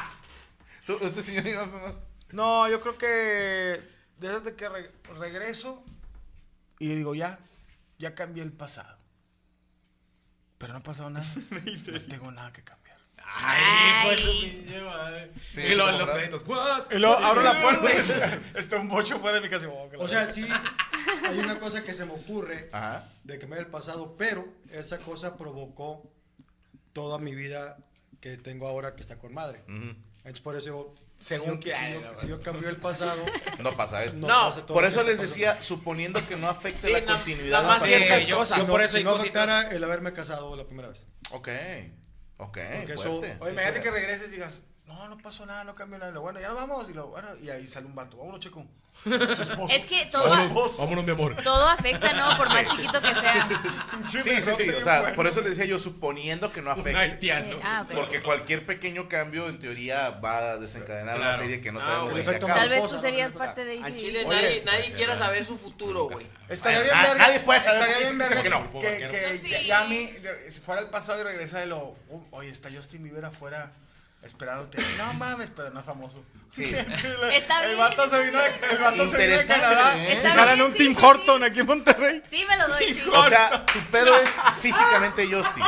¿Tú- 0.87 0.99
¿Este 1.03 1.23
señor 1.23 1.47
iba 1.47 1.63
a- 1.63 1.95
no, 2.33 2.69
yo 2.69 2.81
creo 2.81 2.97
que 2.99 3.81
desde 4.19 4.55
que 4.57 4.69
re- 4.69 4.91
regreso 5.19 5.85
y 6.79 6.95
digo, 6.95 7.15
ya, 7.15 7.39
ya 7.99 8.15
cambié 8.15 8.43
el 8.43 8.53
pasado. 8.53 8.97
Pero 10.59 10.73
no 10.73 10.79
ha 10.79 10.83
pasado 10.83 11.11
nada. 11.11 11.27
No 11.87 12.01
tengo 12.03 12.31
nada 12.33 12.53
que 12.53 12.63
cambiar. 12.65 12.84
Ay, 13.37 14.07
pues 14.07 14.21
su 14.21 14.41
pinche 14.41 14.81
madre. 14.81 15.29
Sí, 15.51 15.61
y 15.63 15.75
luego 15.75 15.99
los 15.99 16.09
créditos. 16.09 16.45
What? 16.47 16.91
Y 16.91 16.99
luego 16.99 17.17
abro 17.17 17.43
la 17.43 17.61
puerta 17.61 17.89
y 18.55 18.59
está 18.59 18.77
un 18.77 18.89
bocho 18.89 19.19
fuera 19.19 19.37
de 19.37 19.43
mi 19.43 19.49
casa. 19.49 19.67
Oh, 19.69 19.89
O 19.99 20.09
sea, 20.09 20.31
sí, 20.31 20.47
hay 21.29 21.39
una 21.39 21.59
cosa 21.59 21.83
que 21.83 21.95
se 21.95 22.05
me 22.05 22.13
ocurre 22.13 22.69
Ajá. 22.73 23.09
de 23.25 23.39
que 23.39 23.47
me 23.47 23.59
el 23.59 23.67
pasado, 23.67 24.15
pero 24.17 24.47
esa 24.73 24.99
cosa 24.99 25.37
provocó 25.37 26.03
toda 26.93 27.19
mi 27.19 27.35
vida 27.35 27.77
que 28.21 28.37
tengo 28.37 28.69
ahora 28.69 28.95
que 28.95 29.01
está 29.03 29.17
con 29.19 29.35
madre. 29.35 29.61
Ujú. 29.69 29.95
Entonces 30.19 30.41
por 30.41 30.57
eso 30.57 30.65
digo, 30.67 30.95
Según 31.19 31.47
si, 31.47 31.55
yo, 31.55 31.61
que- 31.61 31.71
si 31.75 31.93
yo- 31.93 32.15
si 32.15 32.27
yo 32.29 32.43
cambio 32.43 32.69
el 32.69 32.77
pasado, 32.77 33.25
No 33.59 33.77
pasa 33.77 34.05
esto. 34.05 34.21
no, 34.21 34.29
No, 34.29 34.49
pasa 34.49 34.65
todo 34.67 34.75
Por 34.75 34.85
eso 34.85 35.03
les 35.03 35.21
decía, 35.21 35.61
suponiendo 35.61 36.25
que 36.27 36.37
no 36.37 36.49
afecte 36.49 36.87
Sí, 36.89 36.93
la 36.93 37.01
na- 37.01 37.07
continuidad 37.17 37.71
hasta- 37.71 37.87
ciertas 37.87 38.27
cosas. 38.29 38.59
por 38.61 38.81
no- 38.81 38.87
eso 38.87 38.97
si 38.97 39.05
no 39.05 39.11
afectara 39.11 39.71
el 39.71 39.83
haberme 39.85 40.13
casado 40.13 40.57
la 40.57 40.65
primera 40.65 40.89
vez. 40.89 41.07
Ok. 41.31 41.49
Ok, 42.45 42.59
Porque 42.77 42.93
eso- 42.93 43.03
fuerte. 43.21 43.37
Oye, 43.41 43.53
imagínate 43.53 43.81
que 43.81 43.91
regreses 43.91 44.29
y 44.29 44.31
digas, 44.33 44.61
no, 44.87 45.09
no 45.09 45.19
pasó 45.19 45.47
nada, 45.47 45.65
no 45.65 45.75
cambió 45.75 45.99
nada. 45.99 46.11
Y 46.11 46.15
lo 46.15 46.21
bueno, 46.21 46.41
ya 46.41 46.49
nos 46.49 46.57
vamos. 46.57 46.91
Y, 46.91 46.93
lo, 46.93 47.09
bueno, 47.09 47.29
y 47.43 47.49
ahí 47.51 47.67
sale 47.69 47.87
un 47.87 47.95
vato. 47.95 48.17
Vámonos, 48.19 48.41
chico. 48.41 48.65
Es 49.71 49.85
que 49.87 50.07
todo, 50.07 50.31
Vámonos, 50.79 51.05
mi 51.05 51.11
amor. 51.11 51.35
todo 51.43 51.69
afecta, 51.69 52.13
¿no? 52.13 52.37
Por 52.37 52.49
más 52.49 52.65
chiquito 52.71 53.01
que 53.03 53.13
sea. 53.13 53.49
Sí, 54.09 54.23
sí, 54.23 54.53
sí. 54.55 54.71
O 54.71 54.81
sea, 54.83 55.15
por 55.17 55.27
eso 55.27 55.41
les 55.41 55.51
decía 55.57 55.65
yo, 55.65 55.81
suponiendo 55.81 56.53
que 56.53 56.63
no 56.63 56.73
Un 56.73 56.79
afecte. 56.81 56.97
haitiano. 57.01 57.55
Sí, 57.55 57.61
ah. 57.65 57.85
Porque 57.93 58.23
cualquier 58.23 58.65
pequeño 58.65 59.09
cambio, 59.09 59.49
en 59.49 59.59
teoría, 59.59 60.11
va 60.11 60.39
a 60.53 60.57
desencadenar 60.59 61.17
una 61.19 61.35
serie 61.35 61.61
que 61.61 61.73
no 61.73 61.81
Ah, 61.81 61.83
sabemos 61.83 62.15
en 62.17 62.25
qué. 62.25 62.39
Tal 62.39 62.69
vez 62.69 62.87
tú 62.89 62.95
¿no? 62.95 63.01
serías 63.01 63.37
parte 63.37 63.65
de 63.65 63.83
Al 63.83 63.97
Chile 63.97 64.25
Oye, 64.27 64.37
nadie, 64.43 64.63
nadie 64.65 64.93
quiere 64.93 65.17
saber 65.17 65.45
su 65.45 65.59
futuro, 65.59 66.05
güey. 66.09 66.27
Estaría 66.49 66.83
bien 66.83 66.95
Na- 66.95 67.03
verga- 67.03 67.15
nadie 67.19 67.41
puede 67.41 67.59
saber 67.61 67.97
bien 67.99 68.43
que 68.43 68.49
no. 68.51 68.73
Que, 68.81 69.09
que 69.11 69.25
Pues 69.29 69.41
sí. 69.43 69.51
ya- 69.51 69.61
ya 69.63 69.81
a 69.81 69.85
mí, 69.89 70.07
de- 70.07 70.51
si 70.53 70.61
fuera 70.61 70.81
el 70.83 70.89
pasado 70.89 71.21
y 71.21 71.25
regresara 71.25 71.65
y 71.65 71.69
lo, 71.69 71.97
"Uh, 72.11 72.23
oye, 72.31 72.51
está 72.51 72.69
Justin 72.73 73.03
Bieber 73.03 73.25
afuera 73.25 73.73
esperándote. 74.25 74.83
No 74.99 75.13
mames, 75.15 75.51
pero 75.55 75.71
no 75.71 75.81
es 75.81 75.87
famoso. 75.87 76.23
Sí. 76.51 76.65
Está 77.33 77.65
El 77.65 77.77
vato 77.77 78.09
se 78.09 78.23
vino 78.23 78.39
de, 78.41 78.47
el 78.71 78.79
vato 78.79 78.97
se 78.97 79.05
vino 79.05 79.19
de 79.19 79.25
Interesante, 79.25 79.61
Canadá. 79.63 79.97
¿eh? 80.05 80.21
Ganan 80.23 80.63
un 80.63 80.73
sí, 80.73 80.79
Tim 80.79 80.95
sí, 80.95 81.01
sí. 81.01 81.07
Horton 81.07 81.45
aquí 81.45 81.61
en 81.61 81.67
Monterrey. 81.67 82.23
Sí, 82.31 82.45
me 82.49 82.57
lo 82.57 82.69
doy. 82.69 82.95
sí. 82.95 83.03
O 83.13 83.25
sea, 83.25 83.67
tu 83.67 83.79
pedo 83.91 84.17
es 84.19 84.39
físicamente 84.61 85.27
Justin. 85.27 85.65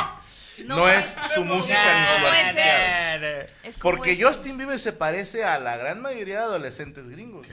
No, 0.65 0.77
No, 0.77 0.89
es 0.89 1.19
su 1.35 1.45
música 1.45 1.79
ni 2.01 2.07
su 2.21 2.27
artista. 2.27 3.79
Porque 3.81 4.13
es- 4.13 4.25
Justin 4.25 4.57
Bieber 4.57 4.79
se 4.79 4.93
parece 4.95 5.45
a 5.45 5.59
la 5.59 5.77
gran 5.77 6.01
mayoría 6.01 6.39
de 6.39 6.45
adolescentes 6.45 7.09
gringos. 7.09 7.47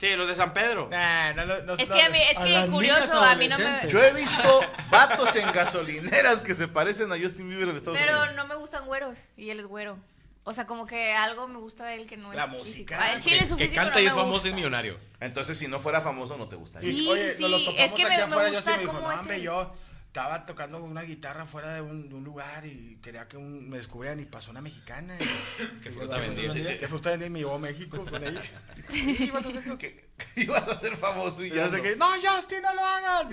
Sí, 0.00 0.14
los 0.16 0.28
de 0.28 0.34
San 0.36 0.52
Pedro. 0.54 0.88
Nah, 0.90 1.32
no, 1.34 1.44
no, 1.44 1.60
no, 1.62 1.74
Es 1.74 1.90
que, 1.90 2.00
a 2.02 2.08
mí, 2.08 2.20
es 2.22 2.38
A 2.38 2.44
que 2.44 2.70
curioso, 2.70 3.20
a 3.20 3.34
mí 3.34 3.48
no 3.48 3.58
me... 3.58 3.88
Yo 3.88 4.02
he 4.02 4.12
visto 4.12 4.60
vatos 4.90 5.34
en 5.36 5.50
gasolineras 5.52 6.40
que 6.40 6.54
se 6.54 6.68
parecen 6.68 7.12
a 7.12 7.18
Justin 7.20 7.48
Bieber 7.50 7.68
en 7.68 7.76
Estados 7.76 7.98
Pero 7.98 8.16
Unidos. 8.18 8.36
no 8.36 8.46
me 8.46 8.54
gustan 8.54 8.86
güeros 8.86 9.18
y 9.36 9.50
él 9.50 9.60
es 9.60 9.66
güero. 9.66 9.98
O 10.44 10.54
sea, 10.54 10.66
como 10.66 10.86
que 10.86 11.12
algo 11.14 11.46
me 11.46 11.58
gusta 11.58 11.84
de 11.84 11.96
él 11.96 12.06
que 12.06 12.16
no 12.16 12.32
es 12.32 12.36
La 12.36 12.44
físico. 12.46 12.64
música. 12.64 12.98
Ah, 13.02 13.12
En 13.12 13.20
Chile 13.20 13.46
su 13.46 13.56
Que 13.56 13.64
físico 13.66 13.82
canta 13.82 13.96
no 13.96 14.00
y 14.02 14.06
es 14.06 14.12
famoso 14.12 14.32
gusta. 14.32 14.48
y 14.48 14.52
millonario. 14.54 14.96
Entonces, 15.20 15.58
si 15.58 15.68
no 15.68 15.78
fuera 15.78 16.00
famoso, 16.00 16.38
no 16.38 16.48
te 16.48 16.56
gustaría. 16.56 16.88
Sí, 16.90 17.06
Oye, 17.08 17.34
sí, 17.36 17.42
nos 17.42 17.50
lo 17.50 17.58
sí, 17.58 17.64
topamos 17.66 17.84
es 17.86 17.92
que 17.92 18.02
aquí 18.02 18.10
me- 18.10 18.16
me 18.16 18.22
afuera, 18.22 18.48
gusta 18.50 18.60
Justin 18.60 18.74
me 18.76 18.80
dijo, 18.80 18.92
no, 19.06 19.12
es 19.12 19.18
hombre, 19.18 19.36
el- 19.36 19.42
yo 19.42 19.74
estaba 20.06 20.46
tocando 20.46 20.82
una 20.82 21.02
guitarra 21.02 21.44
fuera 21.44 21.74
de 21.74 21.82
un, 21.82 22.08
de 22.08 22.14
un 22.14 22.24
lugar 22.24 22.64
y 22.64 22.98
quería 23.02 23.28
que 23.28 23.36
un- 23.36 23.68
me 23.68 23.76
descubrieran 23.76 24.18
y 24.20 24.24
pasó 24.24 24.50
una 24.50 24.62
mexicana. 24.62 25.18
Y, 25.20 25.22
Que 25.82 25.90
fruta 25.90 26.16
yo, 26.24 26.34
vendía. 26.34 26.78
Que 26.78 26.88
fruta 26.88 27.10
vendía 27.10 27.26
y 27.26 27.30
me 27.30 27.38
llevó 27.40 27.54
a 27.56 27.58
México 27.58 28.02
con 28.08 28.24
ella. 28.24 28.40
Y 28.90 29.30
vas 29.30 29.44
a 29.44 29.76
que 29.78 30.08
ibas 30.36 30.66
a 30.66 30.74
ser 30.74 30.96
famoso 30.96 31.44
y 31.44 31.50
ya. 31.50 31.66
yo 31.66 31.70
sé 31.72 31.76
no. 31.76 31.82
que, 31.82 31.96
no, 31.96 32.06
Justin, 32.06 32.62
no 32.62 32.74
lo 32.74 32.84
hagas. 32.86 33.26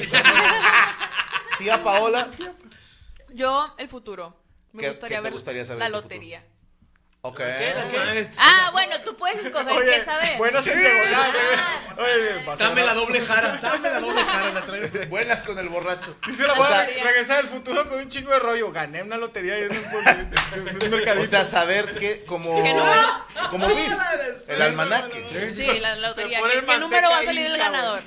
Tía 1.57 1.81
Paola, 1.81 2.29
Yo, 3.33 3.73
el 3.77 3.87
futuro. 3.87 4.37
Me 4.73 4.81
¿Qué- 4.81 4.89
gustaría 4.89 5.17
qué 5.17 5.21
te 5.21 5.23
ver 5.23 5.33
gustaría 5.33 5.63
saber 5.65 5.79
la 5.79 5.85
futuro? 6.01 6.03
Ok. 7.27 7.41
Ah, 8.37 8.69
bueno, 8.71 8.95
tú 9.03 9.15
puedes 9.15 9.43
escoger 9.45 9.71
Oye, 9.77 9.91
qué 9.99 10.05
saber. 10.05 10.37
buenas 10.37 10.65
en 10.67 10.79
diagonal, 10.79 11.31
Ah. 11.57 11.79
Oye, 11.97 12.55
Dame 12.57 12.83
la 12.85 12.93
doble 12.93 13.21
jara, 13.25 13.57
dame 13.61 13.89
la 13.89 13.99
doble 13.99 14.23
jara. 14.23 14.51
La 14.53 14.61
traigo. 14.65 14.87
Buenas 15.09 15.43
con 15.43 15.57
el 15.59 15.69
borracho. 15.69 16.15
Dice 16.27 16.43
la 16.45 16.53
O 16.53 16.55
buena, 16.57 16.85
sea- 16.85 17.03
regresar 17.03 17.39
al 17.39 17.47
futuro 17.47 17.87
con 17.89 17.99
un 17.99 18.09
chingo 18.09 18.31
de 18.31 18.39
rollo. 18.39 18.71
Gané 18.71 19.01
una 19.03 19.17
lotería 19.17 19.57
y 19.59 19.63
en 19.63 19.71
un, 19.71 20.91
mercadito. 20.91 21.21
O 21.23 21.25
sea, 21.25 21.45
saber 21.45 21.95
que 21.95 22.23
como 22.25 22.61
¿Qué 22.63 22.73
número? 22.73 23.25
como 23.49 23.67
Biff, 23.67 23.93
el 24.47 24.61
almanaque 24.61 25.51
Sí, 25.53 25.79
la, 25.79 25.95
lotería. 25.95 26.39
¿Qué, 26.41 26.65
qué 26.65 26.77
número 26.77 27.09
va 27.09 27.19
a 27.19 27.23
salir 27.23 27.45
el 27.45 27.57
ganador? 27.57 28.01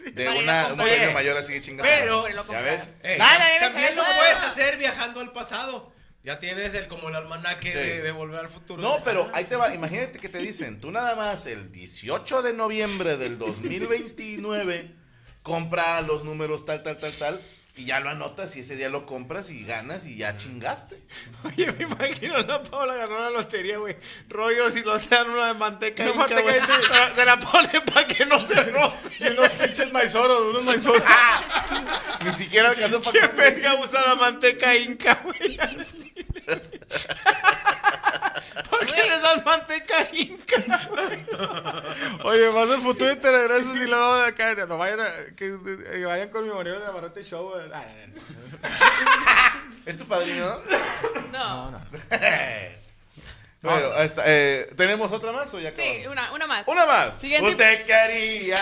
de 0.00 0.24
Para 0.24 0.38
una 0.38 0.66
un 0.68 0.78
premio 0.78 1.12
mayor 1.12 1.36
así 1.36 1.52
de 1.52 1.60
chingada. 1.60 1.86
pero- 1.88 2.26
¿Ya 2.28 2.60
ves? 2.62 2.88
Eh, 3.02 3.16
Dale, 3.18 3.38
dale, 3.38 3.60
también 3.60 3.96
lo 3.96 4.02
puedes 4.04 4.40
hacer 4.40 4.76
viajando 4.78 5.20
al 5.20 5.30
pasado. 5.32 5.92
Ya 6.22 6.38
tienes 6.38 6.74
el 6.74 6.86
como 6.86 7.08
el 7.08 7.14
almanaque 7.16 7.72
Sí. 7.72 7.78
de, 7.78 8.02
de 8.02 8.12
volver 8.12 8.40
al 8.40 8.48
futuro. 8.50 8.82
No, 8.82 9.02
pero 9.04 9.30
ahí 9.32 9.44
te 9.44 9.56
va, 9.56 9.74
imagínate 9.74 10.18
que 10.18 10.28
te 10.28 10.38
dicen, 10.38 10.80
tú 10.80 10.90
nada 10.90 11.16
más 11.16 11.46
el 11.46 11.72
18 11.72 12.42
de 12.42 12.52
noviembre 12.52 13.16
del 13.16 13.38
2029 13.38 14.90
compra 15.42 16.00
los 16.02 16.24
números 16.24 16.66
tal, 16.66 16.82
tal, 16.82 16.98
tal, 16.98 17.12
tal, 17.14 17.40
y 17.76 17.86
ya 17.86 18.00
lo 18.00 18.10
anotas 18.10 18.54
y 18.56 18.60
ese 18.60 18.76
día 18.76 18.90
lo 18.90 19.06
compras 19.06 19.48
y 19.48 19.64
ganas 19.64 20.06
y 20.06 20.16
ya 20.16 20.36
chingaste. 20.36 21.00
Oye, 21.44 21.72
me 21.72 21.84
imagino 21.84 22.36
a 22.36 22.42
la 22.42 22.62
Paula 22.62 22.94
ganó 22.96 23.18
la 23.18 23.30
lotería, 23.30 23.78
güey. 23.78 23.96
Rollo, 24.28 24.70
si 24.70 24.82
lo 24.82 24.98
dan 24.98 25.30
una 25.30 25.46
de 25.48 25.54
manteca. 25.54 26.04
No, 26.04 26.10
inca, 26.10 26.42
manteca. 26.42 27.14
Se 27.16 27.24
la 27.24 27.40
pone 27.40 27.80
para 27.80 28.06
que 28.06 28.26
no 28.26 28.38
se 28.40 28.62
roce. 28.64 29.16
Y 29.20 29.28
unos 29.28 29.48
pinches 29.50 29.90
maizoros, 29.92 30.42
unos 30.50 30.64
maizoros. 30.64 31.02
Ni 32.24 32.32
siquiera 32.34 32.68
alcanzó 32.70 33.00
¿Qué 33.00 33.20
para... 33.20 33.32
verga 33.32 33.74
usa 33.76 34.02
la 34.06 34.14
manteca 34.16 34.76
inca, 34.76 35.22
güey? 35.24 35.58
¿Por 38.70 38.86
qué 38.86 39.02
les 39.02 39.22
dan 39.22 39.42
manteca 39.44 40.08
inca? 40.12 40.56
Oye, 42.24 42.48
vas 42.48 42.70
al 42.70 42.80
futuro 42.80 43.16
te 43.18 43.30
regresas 43.30 43.76
y 43.76 43.86
luego 43.86 44.16
de 44.18 44.26
acá. 44.28 44.54
No 44.66 44.78
vayan, 44.78 45.00
a, 45.00 45.10
que, 45.36 45.56
eh, 45.92 46.04
vayan 46.04 46.28
con 46.30 46.46
mi 46.46 46.52
marido 46.54 46.78
de 46.78 46.84
la 46.84 46.90
Barrete 46.90 47.24
Show. 47.24 47.52
Ah, 47.72 47.84
¿Es 49.86 49.96
tu 49.96 50.06
padrino? 50.06 50.60
No. 51.32 51.70
bueno, 53.62 53.88
ahí 53.96 54.06
está, 54.06 54.22
eh, 54.26 54.70
¿tenemos 54.76 55.10
otra 55.12 55.32
más 55.32 55.52
o 55.54 55.60
ya 55.60 55.74
Sí, 55.74 55.80
acabamos? 55.82 56.06
una, 56.12 56.32
una 56.32 56.46
más. 56.46 56.68
Una 56.68 56.86
más. 56.86 57.14
Siguiente. 57.16 57.48
¿Usted 57.48 57.86
qué 57.86 57.94
haría? 57.94 58.56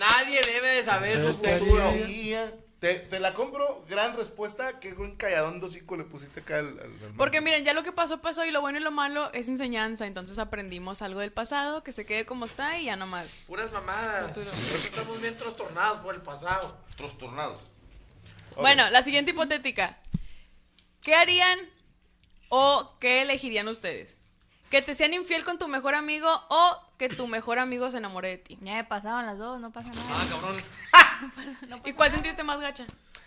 Nadie 0.00 0.40
debe 0.54 0.68
de 0.68 0.84
saber 0.84 1.14
su 1.14 1.30
¿Usted 1.30 1.58
futuro. 1.58 1.88
haría? 1.88 2.52
Te, 2.80 2.94
te 2.94 3.20
la 3.20 3.34
compro, 3.34 3.84
gran 3.90 4.16
respuesta. 4.16 4.80
Qué 4.80 4.94
buen 4.94 5.14
calladón 5.16 5.60
dosico 5.60 5.96
le 5.96 6.04
pusiste 6.04 6.40
acá 6.40 6.60
al, 6.60 6.68
al- 6.80 6.80
al- 6.80 7.12
Porque 7.18 7.42
miren, 7.42 7.62
ya 7.62 7.74
lo 7.74 7.82
que 7.82 7.92
pasó, 7.92 8.22
pasó 8.22 8.44
y 8.46 8.50
lo 8.50 8.62
bueno 8.62 8.78
y 8.78 8.82
lo 8.82 8.90
malo 8.90 9.30
es 9.34 9.48
enseñanza. 9.48 10.06
Entonces 10.06 10.38
aprendimos 10.38 11.02
algo 11.02 11.20
del 11.20 11.30
pasado, 11.30 11.82
que 11.84 11.92
se 11.92 12.06
quede 12.06 12.24
como 12.24 12.46
está 12.46 12.78
y 12.78 12.86
ya 12.86 12.96
nomás. 12.96 13.44
Puras 13.46 13.70
mamadas. 13.70 14.34
Eso 14.34 14.50
estamos 14.82 15.20
bien 15.20 15.36
trastornados 15.36 15.98
por 15.98 16.14
el 16.14 16.22
pasado. 16.22 16.74
Trastornados. 16.96 17.60
Ok. 18.52 18.60
Bueno, 18.62 18.88
la 18.88 19.02
siguiente 19.02 19.32
hipotética. 19.32 19.98
¿Qué 21.02 21.14
harían 21.14 21.58
o 22.48 22.96
qué 22.98 23.20
elegirían 23.22 23.68
ustedes? 23.68 24.16
¿Que 24.70 24.80
te 24.80 24.94
sean 24.94 25.12
infiel 25.12 25.44
con 25.44 25.58
tu 25.58 25.68
mejor 25.68 25.94
amigo 25.94 26.28
o 26.48 26.78
que 26.96 27.08
tu 27.10 27.26
mejor 27.26 27.58
amigo 27.58 27.90
se 27.90 27.98
enamore 27.98 28.28
de 28.28 28.38
ti? 28.38 28.58
Ya 28.62 28.74
me 28.76 28.84
pasaron 28.84 29.26
las 29.26 29.36
dos, 29.36 29.60
no 29.60 29.70
pasa 29.70 29.90
Ah, 29.92 30.24
nada. 30.24 30.30
cabrón. 30.30 30.56
No 31.68 31.76
pasa 31.78 31.88
¿Y 31.88 31.92
cuál 31.92 32.08
nada. 32.10 32.20
sentiste 32.22 32.42
más 32.42 32.60
gacha? 32.60 32.86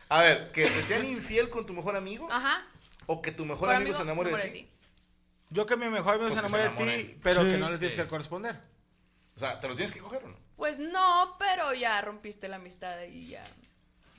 A 0.10 0.22
ver, 0.22 0.52
que 0.52 0.66
te 0.68 0.84
sean 0.84 1.06
infiel 1.06 1.50
con 1.50 1.66
tu 1.66 1.74
mejor 1.74 1.96
amigo 1.96 2.28
Ajá. 2.32 2.64
o 3.06 3.22
que 3.22 3.32
tu 3.32 3.46
mejor 3.46 3.72
amigo, 3.74 3.96
se 3.96 4.02
enamore 4.04 4.32
de 4.36 4.50
ti. 4.50 4.70
Yo 5.50 5.66
que 5.66 5.76
mi 5.76 5.88
mejor 5.88 6.16
amigo 6.16 6.30
Pues 6.30 6.34
se 6.34 6.40
enamore 6.58 6.70
de 6.88 7.04
ti, 7.04 7.20
pero 7.24 7.44
Sí. 7.44 7.52
que 7.52 7.58
no 7.58 7.70
le 7.70 7.78
tienes 7.78 7.96
Sí. 7.96 8.02
que 8.02 8.08
corresponder. 8.08 8.60
O 9.36 9.40
sea, 9.40 9.60
¿te 9.60 9.68
lo 9.68 9.76
tienes 9.76 9.92
que 9.92 10.00
coger 10.00 10.24
o 10.24 10.28
no? 10.30 10.36
Pues 10.56 10.78
no, 10.80 11.36
pero 11.40 11.74
ya 11.74 12.00
rompiste 12.02 12.48
la 12.48 12.58
amistad 12.58 13.02
y 13.04 13.28
ya. 13.28 13.44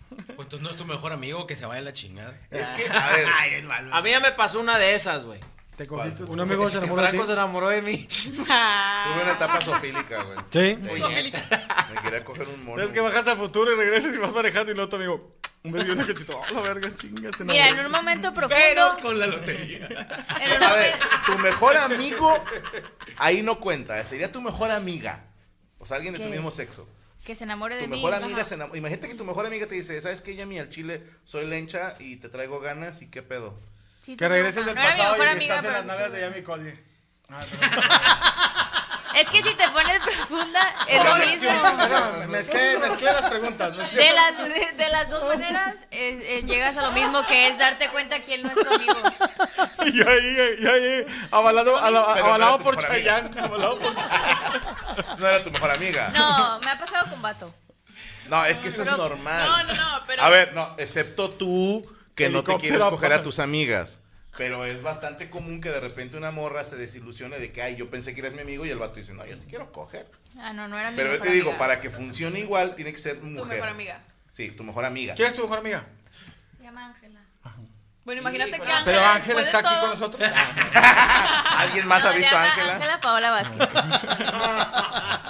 Pues 0.08 0.28
entonces 0.28 0.60
no 0.60 0.70
es 0.70 0.76
tu 0.76 0.84
mejor 0.84 1.12
amigo 1.12 1.46
que 1.46 1.56
se 1.56 1.66
vaya 1.66 1.80
a 1.80 1.84
la 1.84 1.92
chingada. 1.92 2.36
Es 2.50 2.66
que, 2.72 2.84
a 2.90 3.10
ver, 3.12 3.26
Ay, 3.36 3.54
es 3.54 3.64
malo. 3.64 3.94
A 3.94 4.02
mí 4.02 4.10
ya 4.10 4.20
me 4.20 4.32
pasó 4.32 4.60
una 4.60 4.78
de 4.78 4.94
esas, 4.94 5.22
güey. 5.24 5.40
Te 5.76 5.86
cogiste. 5.86 6.22
Un 6.24 6.38
amigo 6.40 6.70
se 6.70 6.78
enamoró 6.78 7.02
de 7.02 7.08
ti. 7.08 7.16
Franco 7.16 7.26
se 7.26 7.32
enamoró 7.32 7.68
de 7.70 7.82
mí. 7.82 8.06
tuve 8.08 9.22
una 9.22 9.32
etapa 9.32 9.60
sofílica, 9.60 10.22
güey. 10.22 10.38
Sí. 10.50 10.78
Sí, 10.82 11.02
Me 11.02 12.00
quería 12.02 12.24
coger 12.24 12.48
un 12.48 12.64
mono. 12.64 12.82
Es 12.82 12.92
que 12.92 13.00
bajas 13.00 13.26
a 13.26 13.36
futuro 13.36 13.72
y 13.72 13.76
regresas 13.76 14.14
y 14.14 14.18
vas 14.18 14.32
manejando 14.32 14.70
y 14.70 14.74
luego 14.74 14.88
tu 14.88 14.96
amigo. 14.96 15.36
Un 15.64 15.72
beso 15.72 15.86
y 15.86 15.90
una 15.90 16.06
cachito. 16.06 16.38
Oh, 16.38 16.54
la 16.54 16.60
verga, 16.60 16.94
chinga, 16.94 17.30
se 17.36 17.44
Mira, 17.44 17.68
en 17.68 17.78
un 17.86 17.90
momento 17.90 18.32
Pero 18.34 18.48
profundo. 18.48 18.96
con 19.02 19.18
la 19.18 19.26
lotería. 19.26 19.86
En 20.40 20.52
un 20.58 20.62
A 20.62 20.72
ver, 20.74 20.94
tu 21.26 21.38
mejor 21.38 21.76
amigo, 21.76 22.44
ahí 23.16 23.42
no 23.42 23.58
cuenta. 23.58 24.04
Sería 24.04 24.30
tu 24.30 24.42
mejor 24.42 24.70
amiga. 24.70 25.24
O 25.78 25.86
sea, 25.86 25.96
alguien 25.96 26.12
de 26.12 26.20
tu 26.20 26.26
¿Qué? 26.26 26.30
mismo 26.32 26.50
sexo. 26.50 26.86
Que 27.24 27.34
se 27.34 27.44
enamore 27.44 27.76
de 27.76 27.82
Tu 27.84 27.88
mí. 27.88 27.96
mejor 27.96 28.12
amiga 28.14 28.36
Ajá. 28.36 28.44
se 28.44 28.54
enamora. 28.56 28.78
Imagínate 28.78 29.08
que 29.08 29.14
tu 29.14 29.24
mejor 29.24 29.46
amiga 29.46 29.66
te 29.66 29.74
dice, 29.74 29.98
¿sabes 30.02 30.20
qué, 30.20 30.36
Yami? 30.36 30.58
Al 30.58 30.68
chile 30.68 31.02
soy 31.24 31.46
lencha 31.46 31.96
y 31.98 32.16
te 32.16 32.28
traigo 32.28 32.60
ganas 32.60 33.00
y 33.00 33.08
qué 33.10 33.22
pedo. 33.22 33.58
Sí, 34.04 34.16
Que 34.16 34.28
regreses 34.28 34.66
del 34.66 34.74
no 34.74 34.82
pasado 34.82 35.16
y 35.16 35.42
estás 35.44 35.64
en 35.64 35.72
las 35.72 35.84
nalgas 35.84 36.12
de 36.12 36.20
Yami 36.20 36.42
Cosby. 36.42 36.78
Es 39.14 39.30
que 39.30 39.44
si 39.44 39.54
te 39.54 39.68
pones 39.68 40.00
profunda, 40.00 40.74
es 40.88 41.04
lo 41.04 41.14
mismo. 41.24 41.50
Mezclé, 42.26 42.78
mezclé 42.78 43.12
las 43.12 43.22
preguntas. 43.26 43.72
mezclé- 43.76 43.94
De 44.08 44.12
las, 44.12 44.36
de, 44.38 44.72
de 44.72 44.88
las 44.88 45.08
dos 45.08 45.22
maneras, 45.28 45.76
es- 45.92 46.20
eh, 46.20 46.42
llegas 46.44 46.76
a 46.78 46.82
lo 46.82 46.90
mismo 46.90 47.24
que 47.28 47.46
es 47.46 47.56
darte 47.56 47.88
cuenta 47.90 48.18
que 48.20 48.34
él 48.34 48.42
no 48.42 48.48
es 48.48 48.54
tu 48.56 48.74
amigo. 48.74 48.94
Y 49.86 49.92
yo 49.92 50.08
ahí, 50.08 50.56
yo 50.60 50.72
ahí, 50.72 51.06
avalado, 51.30 51.78
avalado 51.78 52.58
por. 52.58 52.76
Chayanne. 52.82 53.30
Avalado 53.40 53.78
por 53.78 53.94
No 55.20 55.28
era 55.28 55.44
tu 55.44 55.50
mejor 55.52 55.70
amiga. 55.70 56.08
No, 56.12 56.58
me 56.58 56.70
ha 56.72 56.78
pasado 56.80 57.08
con 57.10 57.22
vato. 57.22 57.54
No, 58.28 58.44
es 58.46 58.60
que 58.60 58.68
eso 58.70 58.82
es 58.82 58.90
normal. 58.90 59.46
No, 59.46 59.62
no, 59.62 59.74
no, 59.74 60.04
pero. 60.08 60.24
A 60.24 60.28
ver, 60.28 60.54
no, 60.54 60.74
excepto 60.76 61.30
tú 61.30 61.86
que 62.14 62.28
no 62.28 62.44
te 62.44 62.56
quieres 62.56 62.84
coger 62.84 63.12
a 63.12 63.22
tus 63.22 63.38
amigas. 63.38 64.00
Pero 64.36 64.64
es 64.64 64.82
bastante 64.82 65.30
común 65.30 65.60
que 65.60 65.70
de 65.70 65.78
repente 65.78 66.16
una 66.16 66.32
morra 66.32 66.64
se 66.64 66.76
desilusione 66.76 67.38
de 67.38 67.52
que, 67.52 67.62
ay, 67.62 67.76
yo 67.76 67.88
pensé 67.88 68.14
que 68.14 68.20
eres 68.20 68.34
mi 68.34 68.40
amigo 68.40 68.66
y 68.66 68.70
el 68.70 68.78
vato 68.78 68.96
dice, 68.96 69.14
no, 69.14 69.24
yo 69.24 69.38
te 69.38 69.46
quiero 69.46 69.70
coger. 69.70 70.10
Ah, 70.40 70.52
no, 70.52 70.66
no 70.66 70.76
era 70.76 70.90
mi 70.90 70.96
Pero 70.96 71.14
yo 71.14 71.20
te 71.20 71.30
digo, 71.30 71.50
amiga. 71.50 71.58
para 71.58 71.80
que 71.80 71.88
funcione 71.88 72.40
igual, 72.40 72.74
tiene 72.74 72.90
que 72.90 72.98
ser 72.98 73.22
mujer. 73.22 73.42
Tu 73.42 73.46
mejor 73.46 73.68
amiga. 73.68 74.02
Sí, 74.32 74.50
tu 74.50 74.64
mejor 74.64 74.84
amiga. 74.84 75.14
¿Quién 75.14 75.28
es 75.28 75.34
tu 75.34 75.42
mejor 75.42 75.58
amiga? 75.58 75.86
Se 76.56 76.64
llama 76.64 76.86
Ángela. 76.86 77.20
Bueno, 78.04 78.20
imagínate 78.20 78.50
que. 78.50 78.56
Ángela. 78.62 78.84
Pero 78.84 79.00
Ángela 79.00 79.40
está 79.42 79.58
aquí 79.60 79.80
con 79.80 79.90
nosotros. 79.90 80.30
¿Alguien 81.56 81.86
más 81.86 82.02
No, 82.02 82.10
ha 82.10 82.12
visto 82.12 82.36
a 82.36 82.42
Ángela? 82.42 82.74
Ángela 82.74 83.00
Paola 83.00 83.30
Vázquez. 83.30 83.58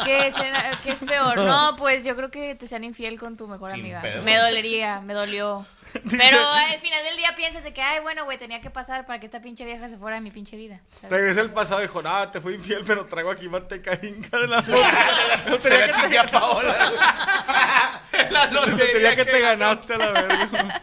¿Qué, 0.04 0.32
será- 0.32 0.70
qué 0.82 0.92
es 0.92 0.98
peor? 1.00 1.36
No, 1.38 1.76
pues 1.76 2.04
yo 2.04 2.14
creo 2.16 2.30
que 2.30 2.54
te 2.54 2.66
sean 2.68 2.84
infiel 2.84 3.18
con 3.18 3.36
tu 3.36 3.46
mejor 3.48 3.70
Sin 3.70 3.80
amiga. 3.80 4.00
pedo. 4.02 4.22
Me 4.22 4.36
dolería, 4.36 5.00
me 5.00 5.14
dolió. 5.14 5.66
Pero 6.10 6.40
al 6.40 6.80
final 6.80 7.04
del 7.04 7.16
día 7.16 7.36
piensas 7.36 7.62
de 7.62 7.72
que, 7.72 7.80
ay, 7.80 8.00
bueno, 8.00 8.24
güey, 8.24 8.36
tenía 8.36 8.60
que 8.60 8.68
pasar 8.68 9.06
para 9.06 9.20
que 9.20 9.26
esta 9.26 9.40
pinche 9.40 9.64
vieja 9.64 9.88
se 9.88 9.96
fuera 9.96 10.16
de 10.16 10.22
mi 10.22 10.32
pinche 10.32 10.56
vida. 10.56 10.80
¿sabes? 11.00 11.10
Regresé 11.10 11.40
al 11.40 11.52
pasado 11.52 11.80
y 11.80 11.84
dijo, 11.84 12.02
no, 12.02 12.28
te 12.30 12.40
fui 12.40 12.54
infiel, 12.54 12.82
pero 12.84 13.04
traigo 13.04 13.30
aquí 13.30 13.48
manteca 13.48 13.92
inca 14.02 14.38
de 14.38 14.48
la 14.48 14.60
boca. 14.60 15.58
Se 15.62 15.78
la 15.78 15.92
chingue 15.92 16.18
a 16.18 16.26
Paola. 16.26 16.74
La 18.30 18.46
lotería 18.50 19.14
que 19.16 19.24
te 19.24 19.40
ganaste 19.40 19.94
a 19.94 19.98
la 19.98 20.10
verga. 20.12 20.80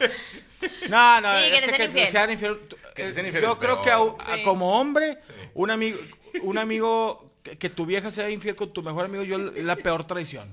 No, 0.90 1.22
no, 1.22 1.40
Sí, 1.40 1.50
que 1.50 1.56
es 1.58 1.62
te 1.66 1.68
que, 1.72 1.76
sean 1.76 1.78
que 1.78 1.84
infiel. 1.86 2.06
te 2.06 2.12
sean 2.12 2.32
infiel. 2.32 2.60
tú- 2.68 2.76
Que 2.96 3.04
te 3.04 3.08
es- 3.10 3.16
sean 3.16 3.26
infiel 3.26 3.44
Yo 3.46 3.52
es 3.54 3.58
creo 3.58 3.82
peor. 3.82 4.16
que 4.18 4.30
a- 4.30 4.34
a- 4.34 4.38
Sí. 4.38 4.44
como 4.44 4.80
hombre, 4.80 5.18
un 5.56 5.72
amigo, 5.72 6.00
un 6.42 6.58
amigo 6.58 7.31
que, 7.44 7.58
que 7.58 7.70
tu 7.70 7.86
vieja 7.86 8.12
sea 8.12 8.30
infiel 8.30 8.56
con 8.56 8.72
tu 8.74 8.82
mejor 8.84 9.06
amigo, 9.06 9.24
yo 9.24 9.38
es 9.52 9.64
la 9.64 9.76
peor 9.76 10.06
traición. 10.06 10.48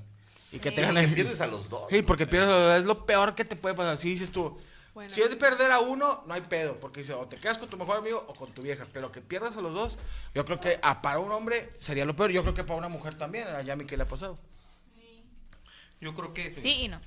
Y 0.51 0.57
que 0.59 0.71
te 0.71 0.77
Sí. 0.77 0.81
gane. 0.81 1.01
Que 1.07 1.13
pierdes 1.15 1.41
a 1.41 1.47
los 1.47 1.69
dos. 1.69 1.87
Sí, 1.89 2.01
porque 2.01 2.25
pierdes, 2.25 2.79
es 2.79 2.85
lo 2.85 3.05
peor 3.05 3.35
que 3.35 3.45
te 3.45 3.55
puede 3.55 3.75
pasar. 3.75 3.99
Si 3.99 4.09
dices 4.09 4.31
tú, 4.31 4.59
Bueno. 4.95 5.13
si 5.13 5.21
es 5.21 5.29
de 5.29 5.35
perder 5.35 5.71
a 5.71 5.79
uno, 5.79 6.23
no 6.25 6.33
hay 6.33 6.41
pedo, 6.41 6.79
porque 6.79 7.01
dice, 7.01 7.13
o 7.13 7.27
te 7.27 7.37
quedas 7.37 7.59
con 7.59 7.69
tu 7.69 7.77
mejor 7.77 7.97
amigo 7.97 8.25
o 8.27 8.33
con 8.33 8.51
tu 8.51 8.63
vieja, 8.63 8.87
pero 8.91 9.11
que 9.11 9.21
pierdas 9.21 9.55
a 9.57 9.61
los 9.61 9.73
dos, 9.73 9.97
yo 10.33 10.43
creo 10.45 10.59
que 10.59 10.79
a, 10.81 11.01
para 11.03 11.19
un 11.19 11.31
hombre 11.31 11.71
sería 11.79 12.03
lo 12.05 12.15
peor. 12.15 12.31
Yo 12.31 12.41
creo 12.41 12.55
que 12.55 12.63
para 12.63 12.79
una 12.79 12.89
mujer 12.89 13.13
también, 13.15 13.47
a 13.47 13.61
Yami 13.61 13.85
que 13.85 13.95
le 13.95 14.03
ha 14.03 14.07
pasado. 14.07 14.39
Yo 16.01 16.15
creo 16.15 16.33
que. 16.33 16.55
Sí 16.61 16.69
y 16.83 16.87
no. 16.87 16.99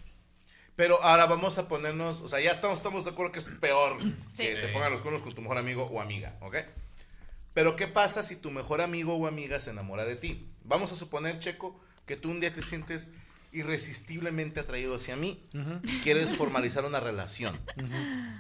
Pero 0.77 1.03
ahora 1.03 1.27
vamos 1.27 1.59
a 1.59 1.68
ponernos, 1.68 2.21
o 2.23 2.29
sea, 2.29 2.40
ya 2.40 2.53
estamos, 2.53 2.79
estamos 2.79 3.05
de 3.05 3.11
acuerdo 3.11 3.33
que 3.33 3.38
es 3.40 3.45
peor 3.45 3.99
que 3.99 4.55
Sí. 4.55 4.61
te 4.61 4.68
pongan 4.68 4.90
los 4.90 5.03
cuernos 5.03 5.21
con 5.23 5.35
tu 5.35 5.42
mejor 5.42 5.59
amigo 5.59 5.85
o 5.85 6.01
amiga, 6.01 6.35
¿ok? 6.40 6.57
Pero 7.54 7.76
¿qué 7.76 7.86
pasa 7.88 8.22
si 8.22 8.36
tu 8.36 8.50
mejor 8.50 8.80
amigo 8.80 9.14
o 9.14 9.26
amiga 9.26 9.60
se 9.60 9.70
enamora 9.70 10.04
de 10.04 10.16
ti? 10.16 10.48
Vamos 10.64 10.92
a 10.92 10.94
suponer, 10.96 11.38
Checo, 11.38 11.78
que 12.06 12.16
tú 12.16 12.30
un 12.30 12.40
día 12.40 12.52
te 12.52 12.62
sientes 12.62 13.12
irresistiblemente 13.52 14.60
atraído 14.60 14.94
hacia 14.94 15.14
mí 15.16 15.46
y 15.82 16.00
quieres 16.00 16.34
formalizar 16.36 16.84
una 16.86 17.00
relación. 17.00 17.58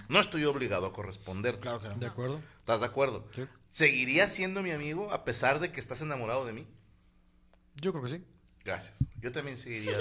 No 0.08 0.20
estoy 0.20 0.44
obligado 0.44 0.86
a 0.86 0.92
corresponderte. 0.92 1.60
Claro 1.60 1.80
que 1.80 1.88
no. 1.88 1.96
¿De 1.96 2.06
acuerdo? 2.06 2.40
¿Estás 2.60 2.80
de 2.80 2.86
acuerdo? 2.86 3.28
Sí. 3.34 3.42
¿Seguirías 3.68 4.32
siendo 4.32 4.62
mi 4.62 4.70
amigo 4.70 5.12
a 5.12 5.24
pesar 5.24 5.60
de 5.60 5.70
que 5.70 5.80
estás 5.80 6.00
enamorado 6.02 6.46
de 6.46 6.52
mí? 6.54 6.66
Yo 7.76 7.92
creo 7.92 8.04
que 8.04 8.10
sí. 8.10 8.24
Gracias. 8.64 9.04
Yo 9.20 9.32
también 9.32 9.56
seguiría 9.56 9.96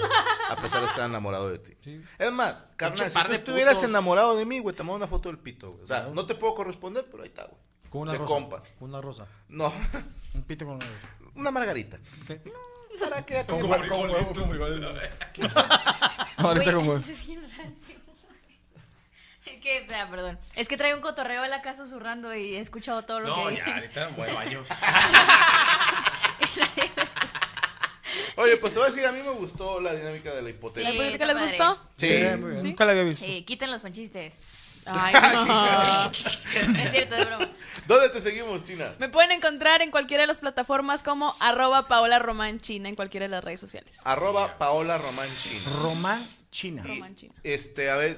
a 0.48 0.56
pesar 0.56 0.80
de 0.80 0.86
estar 0.86 1.08
enamorado 1.08 1.50
de 1.50 1.58
ti. 1.58 1.72
Sí. 1.82 2.00
Es 2.18 2.32
más, 2.32 2.54
carnal, 2.76 3.10
si 3.10 3.22
tú 3.24 3.32
estuvieras 3.32 3.74
putos. 3.74 3.88
enamorado 3.90 4.36
de 4.36 4.46
mí, 4.46 4.60
güey, 4.60 4.74
te 4.76 4.82
mando 4.82 4.96
una 4.96 5.08
foto 5.08 5.28
del 5.28 5.38
pito, 5.38 5.72
güey. 5.72 5.82
O 5.82 5.86
sea, 5.86 6.00
Claro. 6.00 6.14
no 6.14 6.26
te 6.26 6.34
puedo 6.36 6.54
corresponder, 6.54 7.06
pero 7.10 7.22
ahí 7.24 7.28
está, 7.28 7.44
güey. 7.46 7.60
Con 7.92 8.02
una 8.02 8.12
de 8.12 8.18
rosa. 8.18 8.28
compas. 8.34 8.72
Con 8.78 8.88
una 8.88 9.00
rosa. 9.00 9.26
No, 9.48 9.72
Un 10.34 10.42
pito 10.44 10.64
con 10.64 10.78
una 11.34 11.50
margarita. 11.50 11.98
¿Qué? 12.26 12.40
¿Para 12.98 13.24
qué? 13.24 13.44
Con 13.46 13.60
con 13.60 13.70
huevo, 13.70 14.32
con. 14.34 14.58
Güey, 14.58 14.82
Ahorita 16.38 16.72
con 16.72 16.88
huevo. 16.88 17.02
que, 19.62 19.86
ah, 19.94 20.08
perdón. 20.10 20.38
Es 20.56 20.68
que 20.68 20.76
trae 20.76 20.94
un 20.94 21.00
cotorreo 21.00 21.44
en 21.44 21.50
la 21.50 21.62
casa 21.62 21.84
susurrando 21.84 22.34
y 22.34 22.56
he 22.56 22.60
escuchado 22.60 23.04
todo 23.04 23.20
lo 23.20 23.28
No, 23.28 23.46
que 23.48 23.56
ya, 23.56 23.64
dice. 23.64 23.70
ahorita 23.72 24.08
voy 24.16 24.28
al 24.28 24.34
baño. 24.34 24.64
Oye, 28.36 28.56
pues 28.56 28.72
te 28.72 28.78
voy 28.78 28.88
a 28.88 28.90
decir, 28.90 29.06
a 29.06 29.12
mí 29.12 29.20
me 29.22 29.30
gustó 29.30 29.80
la 29.80 29.94
dinámica 29.94 30.34
de 30.34 30.42
la 30.42 30.50
hipoteca. 30.50 30.88
¿La 30.88 30.92
Sí, 30.94 31.00
está 31.12 31.26
les 31.26 31.38
gustó? 31.38 31.78
Sí. 31.96 32.06
Bien. 32.08 32.40
Nunca 32.62 32.84
la 32.84 32.92
había 32.92 33.04
visto. 33.04 33.24
Sí, 33.24 33.42
quiten 33.44 33.70
los 33.70 33.80
panchistes. 33.80 34.34
Ay, 34.86 35.14
no. 35.32 36.10
Es 36.12 36.90
cierto, 36.90 37.16
es 37.16 37.26
broma. 37.26 37.48
¿Dónde 37.86 38.08
te 38.10 38.20
seguimos, 38.20 38.62
China? 38.64 38.92
Me 38.98 39.08
pueden 39.08 39.32
encontrar 39.32 39.82
en 39.82 39.90
cualquiera 39.90 40.22
de 40.22 40.26
las 40.26 40.38
plataformas 40.38 41.02
como 41.02 41.34
arroba 41.40 41.88
Paola 41.88 42.18
Román 42.18 42.60
China 42.60 42.88
en 42.88 42.94
cualquiera 42.94 43.24
de 43.24 43.30
las 43.30 43.44
redes 43.44 43.60
sociales. 43.60 43.98
Arroba 44.04 44.58
Paola 44.58 44.98
Román 44.98 45.28
China. 45.40 45.62
Román 45.82 46.26
China. 46.52 46.82
Y, 46.84 46.88
Román 46.88 47.16
China. 47.16 47.34
Este, 47.42 47.90
a 47.90 47.96
ver, 47.96 48.16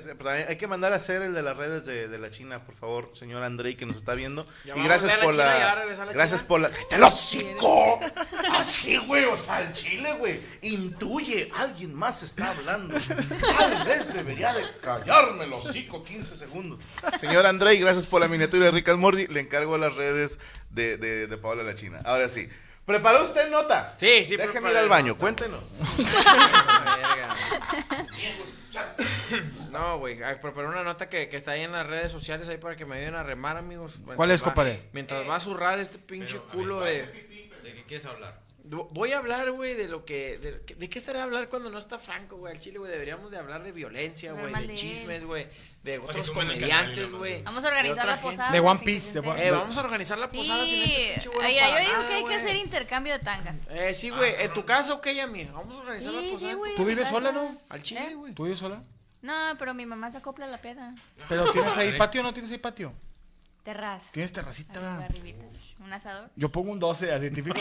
hay 0.48 0.56
que 0.56 0.66
mandar 0.66 0.92
a 0.92 0.96
hacer 0.96 1.22
el 1.22 1.32
de 1.32 1.42
las 1.42 1.56
redes 1.56 1.86
de, 1.86 2.08
de 2.08 2.18
la 2.18 2.30
China, 2.30 2.60
por 2.60 2.74
favor, 2.74 3.10
señor 3.14 3.42
Andrei, 3.44 3.76
que 3.76 3.86
nos 3.86 3.96
está 3.96 4.14
viendo. 4.14 4.46
Ya 4.66 4.76
y 4.76 4.82
gracias 4.82 5.14
por 5.14 5.34
la 5.34 5.86
China, 5.94 6.06
Gracias 6.12 6.40
China. 6.40 6.48
por 6.48 6.60
la. 6.60 6.70
¡Te 6.70 6.98
lo 6.98 7.06
hocico! 7.06 8.00
Así, 8.50 8.98
güey, 8.98 9.24
o 9.24 9.36
sea, 9.36 9.58
al 9.58 9.72
chile, 9.72 10.12
güey. 10.18 10.40
Intuye, 10.62 11.48
alguien 11.60 11.94
más 11.94 12.22
está 12.22 12.50
hablando. 12.50 12.98
Tal 12.98 13.84
vez 13.86 14.12
debería 14.12 14.52
de 14.52 14.64
callarme 14.82 15.44
el 15.44 15.52
hocico 15.52 16.02
15 16.02 16.36
segundos. 16.36 16.80
Señor 17.18 17.46
Andrei, 17.46 17.78
gracias 17.78 18.06
por 18.06 18.20
la 18.20 18.28
miniatura 18.28 18.64
de 18.64 18.70
Rick 18.72 18.88
and 18.88 18.98
Morty. 18.98 19.28
Le 19.28 19.40
encargo 19.40 19.78
las 19.78 19.94
redes 19.94 20.40
de, 20.70 20.98
de, 20.98 21.28
de 21.28 21.38
Paola 21.38 21.62
la 21.62 21.74
China. 21.74 22.00
Ahora 22.04 22.28
sí. 22.28 22.48
¿Preparó 22.84 23.22
usted 23.22 23.50
nota? 23.50 23.94
Sí, 23.98 24.24
sí, 24.24 24.36
Déjeme 24.36 24.70
ir 24.70 24.76
al 24.76 24.88
baño, 24.88 25.08
nota. 25.08 25.20
cuéntenos. 25.20 25.72
No, 29.70 29.98
güey, 29.98 30.22
ay, 30.22 30.36
preparé 30.40 30.68
una 30.68 30.82
nota 30.84 31.08
que, 31.08 31.28
que 31.28 31.36
está 31.36 31.52
ahí 31.52 31.62
en 31.62 31.72
las 31.72 31.86
redes 31.86 32.12
sociales 32.12 32.48
ahí 32.48 32.58
para 32.58 32.76
que 32.76 32.84
me 32.84 32.96
ayuden 32.96 33.14
a 33.16 33.22
remar, 33.22 33.56
amigos. 33.56 33.96
¿Cuál 34.14 34.30
es, 34.30 34.40
va- 34.40 34.44
compadre? 34.46 34.82
Mientras 34.92 35.28
va 35.28 35.36
a 35.36 35.40
zurrar 35.40 35.78
este 35.78 35.98
pinche 35.98 36.38
Pero, 36.38 36.48
culo 36.48 36.78
ver, 36.80 37.12
de... 37.12 37.24
¿De 37.62 37.74
qué 37.74 37.84
quieres 37.84 38.06
hablar? 38.06 38.38
Voy 38.66 39.12
a 39.12 39.18
hablar, 39.18 39.50
güey, 39.50 39.74
de 39.74 39.88
lo 39.88 40.06
que... 40.06 40.38
De, 40.38 40.74
¿de 40.74 40.88
qué 40.88 40.98
estaría 40.98 41.20
a 41.20 41.24
hablar 41.24 41.50
cuando 41.50 41.68
no 41.68 41.76
está 41.78 41.98
Franco, 41.98 42.36
güey? 42.38 42.54
Al 42.54 42.58
chile, 42.60 42.78
güey, 42.78 42.90
deberíamos 42.90 43.30
de 43.30 43.36
hablar 43.36 43.62
de 43.62 43.72
violencia, 43.72 44.32
güey, 44.32 44.50
de 44.66 44.74
chismes, 44.74 45.22
güey, 45.26 45.46
de 45.82 45.98
otros 45.98 46.28
la 46.28 46.34
comediantes, 46.34 47.12
güey. 47.12 47.38
¿no? 47.40 47.44
Vamos 47.44 47.62
a 47.66 47.68
organizar 47.68 48.06
la 48.06 48.20
posada. 48.22 48.50
De 48.52 48.60
One 48.60 48.80
Piece, 48.82 49.20
de 49.20 49.26
entere. 49.28 49.48
Eh, 49.48 49.50
vamos 49.50 49.76
a 49.76 49.80
organizar 49.80 50.16
la 50.16 50.28
posada 50.30 50.64
sin 50.64 50.80
este 50.82 50.86
Sí, 50.96 51.10
pinche 51.12 51.28
güey. 51.28 51.54
yo 51.56 51.60
digo 51.60 51.92
nada, 51.92 52.08
que 52.08 52.14
hay 52.14 52.24
que 52.24 52.34
hacer 52.36 52.56
intercambio 52.56 53.12
de 53.12 53.18
tangas. 53.18 53.56
Eh, 53.68 53.92
sí, 53.92 54.08
güey, 54.08 54.34
¿en 54.42 54.52
tu 54.54 54.64
casa 54.64 54.94
o 54.94 55.00
qué, 55.02 55.14
Yami? 55.14 55.44
Vamos 55.44 55.76
a 55.76 55.80
organizar 55.80 56.14
la 56.14 56.20
Sí, 56.22 56.30
posada. 56.32 56.52
sí, 56.52 56.56
güey. 56.56 56.74
¿Tú 56.76 56.84
vives 56.86 57.08
sola, 57.08 57.32
no? 57.32 57.60
Al 57.68 57.82
chile, 57.82 58.08
¿Eh? 58.12 58.14
güey. 58.14 58.32
¿Tú 58.32 58.44
vives 58.44 58.58
sola? 58.60 58.82
No, 59.20 59.56
pero 59.58 59.74
mi 59.74 59.84
mamá 59.84 60.10
se 60.10 60.16
acopla 60.16 60.46
a 60.46 60.48
la 60.48 60.58
peda. 60.58 60.94
¿Pero 61.28 61.52
tienes 61.52 61.76
ahí 61.76 61.98
patio 61.98 62.22
o 62.22 62.24
no 62.24 62.32
tienes 62.32 62.50
ahí 62.50 62.58
patio? 62.58 62.94
Terraza. 63.62 64.10
¿Tienes 64.10 64.32
terracita? 64.32 65.06
Un 65.84 65.92
asador. 65.92 66.30
Yo 66.34 66.50
pongo 66.50 66.72
un 66.72 66.80
12, 66.80 67.12
así 67.12 67.20
científico. 67.30 67.60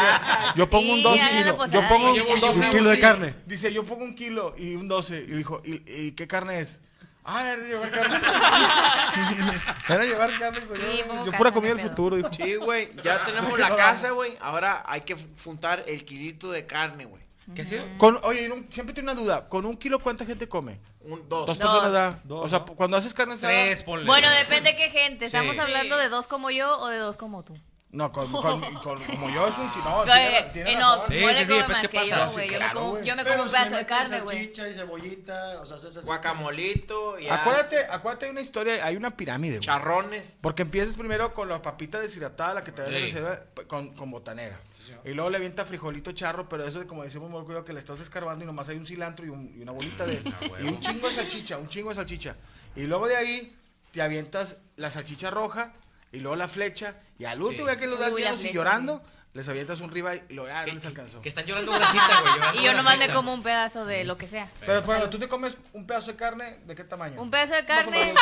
Yo 0.56 0.68
pongo 0.70 0.90
un 0.90 0.96
Sí, 0.98 1.02
12 1.02 1.18
la 1.22 1.28
kilo. 1.42 1.56
posada 1.56 1.82
Yo 1.82 1.88
pongo 1.88 2.12
un, 2.12 2.20
un 2.20 2.40
12 2.40 2.60
Un 2.60 2.70
kilo 2.70 2.90
de 2.90 2.98
carne. 3.00 3.34
Dice, 3.46 3.72
yo 3.72 3.84
pongo 3.84 4.04
un 4.04 4.14
kilo 4.14 4.54
y 4.56 4.74
un 4.74 4.88
12. 4.88 5.16
Y 5.18 5.26
dijo, 5.32 5.60
¿y, 5.64 5.82
y 5.86 6.12
qué 6.12 6.26
carne 6.26 6.60
es? 6.60 6.80
Ah, 7.24 7.42
era 7.52 7.62
de 7.62 7.68
llevar 7.68 7.90
carne. 7.90 8.18
era 9.88 10.04
llevar 10.04 10.38
carne. 10.38 10.60
pues, 10.62 10.80
Sí, 10.80 10.86
yo- 10.98 11.04
yo 11.06 11.24
carne, 11.24 11.36
pura 11.36 11.52
comida 11.52 11.74
del 11.74 11.82
futuro, 11.88 12.16
dijo. 12.16 12.30
Sí, 12.32 12.54
güey, 12.56 12.90
ya 13.04 13.22
tenemos 13.24 13.58
la 13.58 13.76
casa, 13.76 14.10
güey. 14.12 14.36
Ahora 14.40 14.82
hay 14.86 15.02
que 15.02 15.14
juntar 15.44 15.84
el 15.86 16.04
kilito 16.06 16.50
de 16.50 16.66
carne, 16.66 17.04
güey. 17.04 17.22
¿Qué? 17.54 17.64
Con, 17.96 18.18
oye, 18.24 18.50
un- 18.52 18.70
siempre 18.70 18.94
tengo 18.94 19.10
una 19.10 19.20
duda. 19.20 19.48
¿Con 19.48 19.64
un 19.64 19.76
kilo 19.76 19.98
cuánta 20.00 20.26
gente 20.26 20.48
come? 20.48 20.78
Un, 21.00 21.28
dos. 21.28 21.46
Dos 21.46 21.46
Dos. 21.46 21.58
personas 21.58 21.92
da. 21.92 22.20
Dos, 22.24 22.44
o 22.44 22.48
sea, 22.48 22.58
¿no? 22.60 22.66
cuando 22.74 22.96
haces 22.96 23.14
carne 23.14 23.34
asada. 23.34 23.52
Tres, 23.52 23.82
ponle. 23.82 24.06
Bueno, 24.06 24.28
depende 24.30 24.76
qué 24.76 24.90
gente. 24.90 25.24
¿Estamos 25.26 25.54
Sí. 25.54 25.60
hablando 25.60 25.96
de 25.96 26.08
dos 26.10 26.26
como 26.26 26.50
yo 26.50 26.78
o 26.78 26.88
de 26.88 26.98
dos 26.98 27.16
como 27.16 27.42
tú? 27.44 27.54
No, 27.90 28.12
con, 28.12 28.30
con- 28.32 28.60
con- 28.80 29.02
como 29.04 29.30
yo 29.30 29.46
es 29.48 29.56
un. 29.56 29.64
No, 29.82 30.04
Eh, 30.04 30.06
tiene, 30.12 30.52
tiene 30.52 30.72
eh, 30.72 30.76
no, 30.76 30.96
razón. 30.96 31.06
Sí, 31.08 31.18
sí, 31.18 31.44
pues, 31.54 31.68
más 31.68 31.80
¿qué 31.80 31.88
que 31.88 31.98
pasa? 32.00 32.08
yo, 32.16 32.28
Sí, 32.28 32.34
güey. 32.34 32.48
Yo, 32.50 32.58
me 32.60 32.72
como, 32.74 33.00
yo 33.00 33.16
me 33.16 33.24
como 33.24 33.42
un 33.44 33.48
si 33.48 33.54
pedazo 33.54 33.76
de 33.76 33.86
carne, 33.86 34.20
güey. 34.20 34.36
salchicha 34.38 34.68
y 34.68 34.74
cebollita, 34.74 35.60
o 35.62 35.66
sea. 35.66 36.02
Guacamolito. 36.02 37.16
Acuérdate, 37.30 37.78
acuérdate 37.90 38.26
de 38.26 38.32
una 38.32 38.40
historia. 38.42 38.84
Hay 38.84 38.96
una 38.96 39.10
pirámide, 39.16 39.56
güey. 39.56 39.66
Charrones. 39.66 40.36
Porque 40.40 40.62
empiezas 40.62 40.96
primero 40.96 41.32
con 41.32 41.48
la 41.48 41.62
papita 41.62 41.98
deshidratada, 41.98 42.54
la 42.54 42.64
que 42.64 42.72
te 42.72 42.82
da 42.82 42.90
la 42.90 42.98
Sí. 42.98 43.04
reserva, 43.04 43.40
con, 43.66 43.94
con 43.94 44.10
botanera. 44.10 44.58
Y 45.04 45.12
luego 45.12 45.28
le 45.30 45.36
avienta 45.36 45.64
frijolito 45.64 46.12
charro, 46.12 46.48
pero 46.48 46.66
eso, 46.66 46.86
como 46.86 47.04
decimos, 47.04 47.30
muy 47.30 47.42
cuidado 47.44 47.64
que 47.64 47.72
le 47.72 47.78
estás 47.78 48.00
escarbando 48.00 48.44
y 48.44 48.46
nomás 48.46 48.68
hay 48.70 48.76
un 48.76 48.86
cilantro 48.86 49.26
y, 49.26 49.28
un- 49.30 49.52
y 49.56 49.62
una 49.62 49.72
bolita 49.72 50.06
de. 50.06 50.22
y 50.62 50.64
un 50.64 50.80
chingo 50.80 51.08
de 51.08 51.14
salchicha, 51.14 51.56
un 51.58 51.68
chingo 51.68 51.88
de 51.90 51.96
salchicha. 51.96 52.36
Y 52.76 52.82
luego 52.86 53.06
de 53.06 53.16
ahí 53.16 53.56
te 53.92 54.02
avientas 54.02 54.58
la 54.76 54.90
salchicha 54.90 55.30
roja 55.30 55.72
y 56.12 56.20
luego 56.20 56.36
la 56.36 56.48
flecha. 56.48 56.94
Y 57.18 57.24
al 57.24 57.42
último, 57.42 57.66
Sí. 57.68 57.74
ya 57.74 57.78
que 57.80 57.86
los 57.86 57.98
das 57.98 58.12
Uy, 58.12 58.22
llenos 58.22 58.44
y 58.44 58.52
llorando, 58.52 59.02
les 59.34 59.48
avientas 59.48 59.80
un 59.80 59.90
ribeye 59.90 60.24
y 60.30 60.34
luego 60.34 60.48
ya 60.48 60.66
no 60.66 60.72
les 60.74 60.86
alcanzó. 60.86 61.20
que 61.20 61.28
están 61.28 61.44
llorando 61.44 61.72
grasita, 61.72 62.20
güey. 62.20 62.32
llorando 62.34 62.60
Y 62.60 62.64
yo 62.64 62.72
nomás 62.72 62.92
me 62.94 62.96
grasita. 62.98 63.14
como 63.14 63.32
un 63.34 63.42
pedazo 63.42 63.84
de 63.84 64.04
lo 64.04 64.16
que 64.16 64.26
sea. 64.26 64.48
Pero, 64.60 64.82
bueno, 64.82 65.08
tú 65.10 65.18
te 65.18 65.28
comes 65.28 65.56
un 65.72 65.86
pedazo 65.86 66.12
de 66.12 66.16
carne, 66.16 66.58
¿de 66.64 66.74
qué 66.74 66.84
tamaño? 66.84 67.20
Un 67.20 67.30
pedazo 67.30 67.54
de 67.54 67.64
carne, 67.64 68.14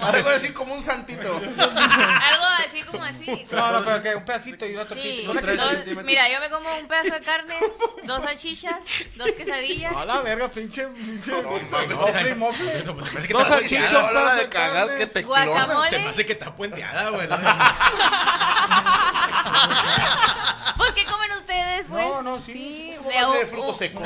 Algo 0.00 0.28
así 0.34 0.52
como 0.52 0.74
un 0.74 0.82
santito. 0.82 1.36
algo 1.36 2.44
así 2.66 2.69
como 2.90 3.04
así. 3.04 3.46
No, 3.50 3.72
no, 3.72 3.84
pero 3.84 4.02
que 4.02 4.14
un 4.16 4.24
pedacito 4.24 4.66
y 4.66 4.74
una 4.74 4.82
Sí, 4.84 4.88
tortita. 4.88 5.30
Unos 5.30 5.42
tres 5.42 5.56
dos- 5.58 5.70
centímetros. 5.72 6.04
mira, 6.04 6.28
yo 6.28 6.40
me 6.40 6.50
como 6.50 6.76
un 6.78 6.86
pedazo 6.88 7.14
de 7.14 7.20
carne, 7.20 7.54
dos 8.04 8.22
salchichas, 8.22 8.74
dos 9.16 9.30
quesadillas. 9.32 9.94
A 9.96 10.04
la 10.04 10.20
verga, 10.20 10.50
pinche. 10.50 10.86
pinche 10.88 11.32
mofle, 11.42 12.34
mofle. 12.36 12.82
No, 12.84 12.96
pues 12.96 13.28
Dos 13.28 13.46
salchichas. 13.48 13.92
puenteada. 13.92 14.08
a 14.08 14.12
la 14.12 14.20
hora 14.22 14.34
de 14.34 14.40
de 14.42 14.48
cagar 14.48 14.94
que 14.96 15.06
te 15.06 15.24
clonan. 15.24 15.90
Se 15.90 15.98
me 15.98 16.08
hace 16.08 16.26
que 16.26 16.32
está 16.32 16.54
puenteada, 16.54 17.10
güey. 17.10 17.28
¿Por 20.76 20.94
qué 20.94 21.04
comen 21.04 21.30
ustedes, 21.32 21.84
pues? 21.88 22.06
No, 22.06 22.22
no, 22.22 22.40
sí. 22.40 22.92
De 22.92 23.00
más 23.22 23.32
de 23.34 23.40
un- 23.40 23.46
fruto 23.48 23.74
seco. 23.74 24.02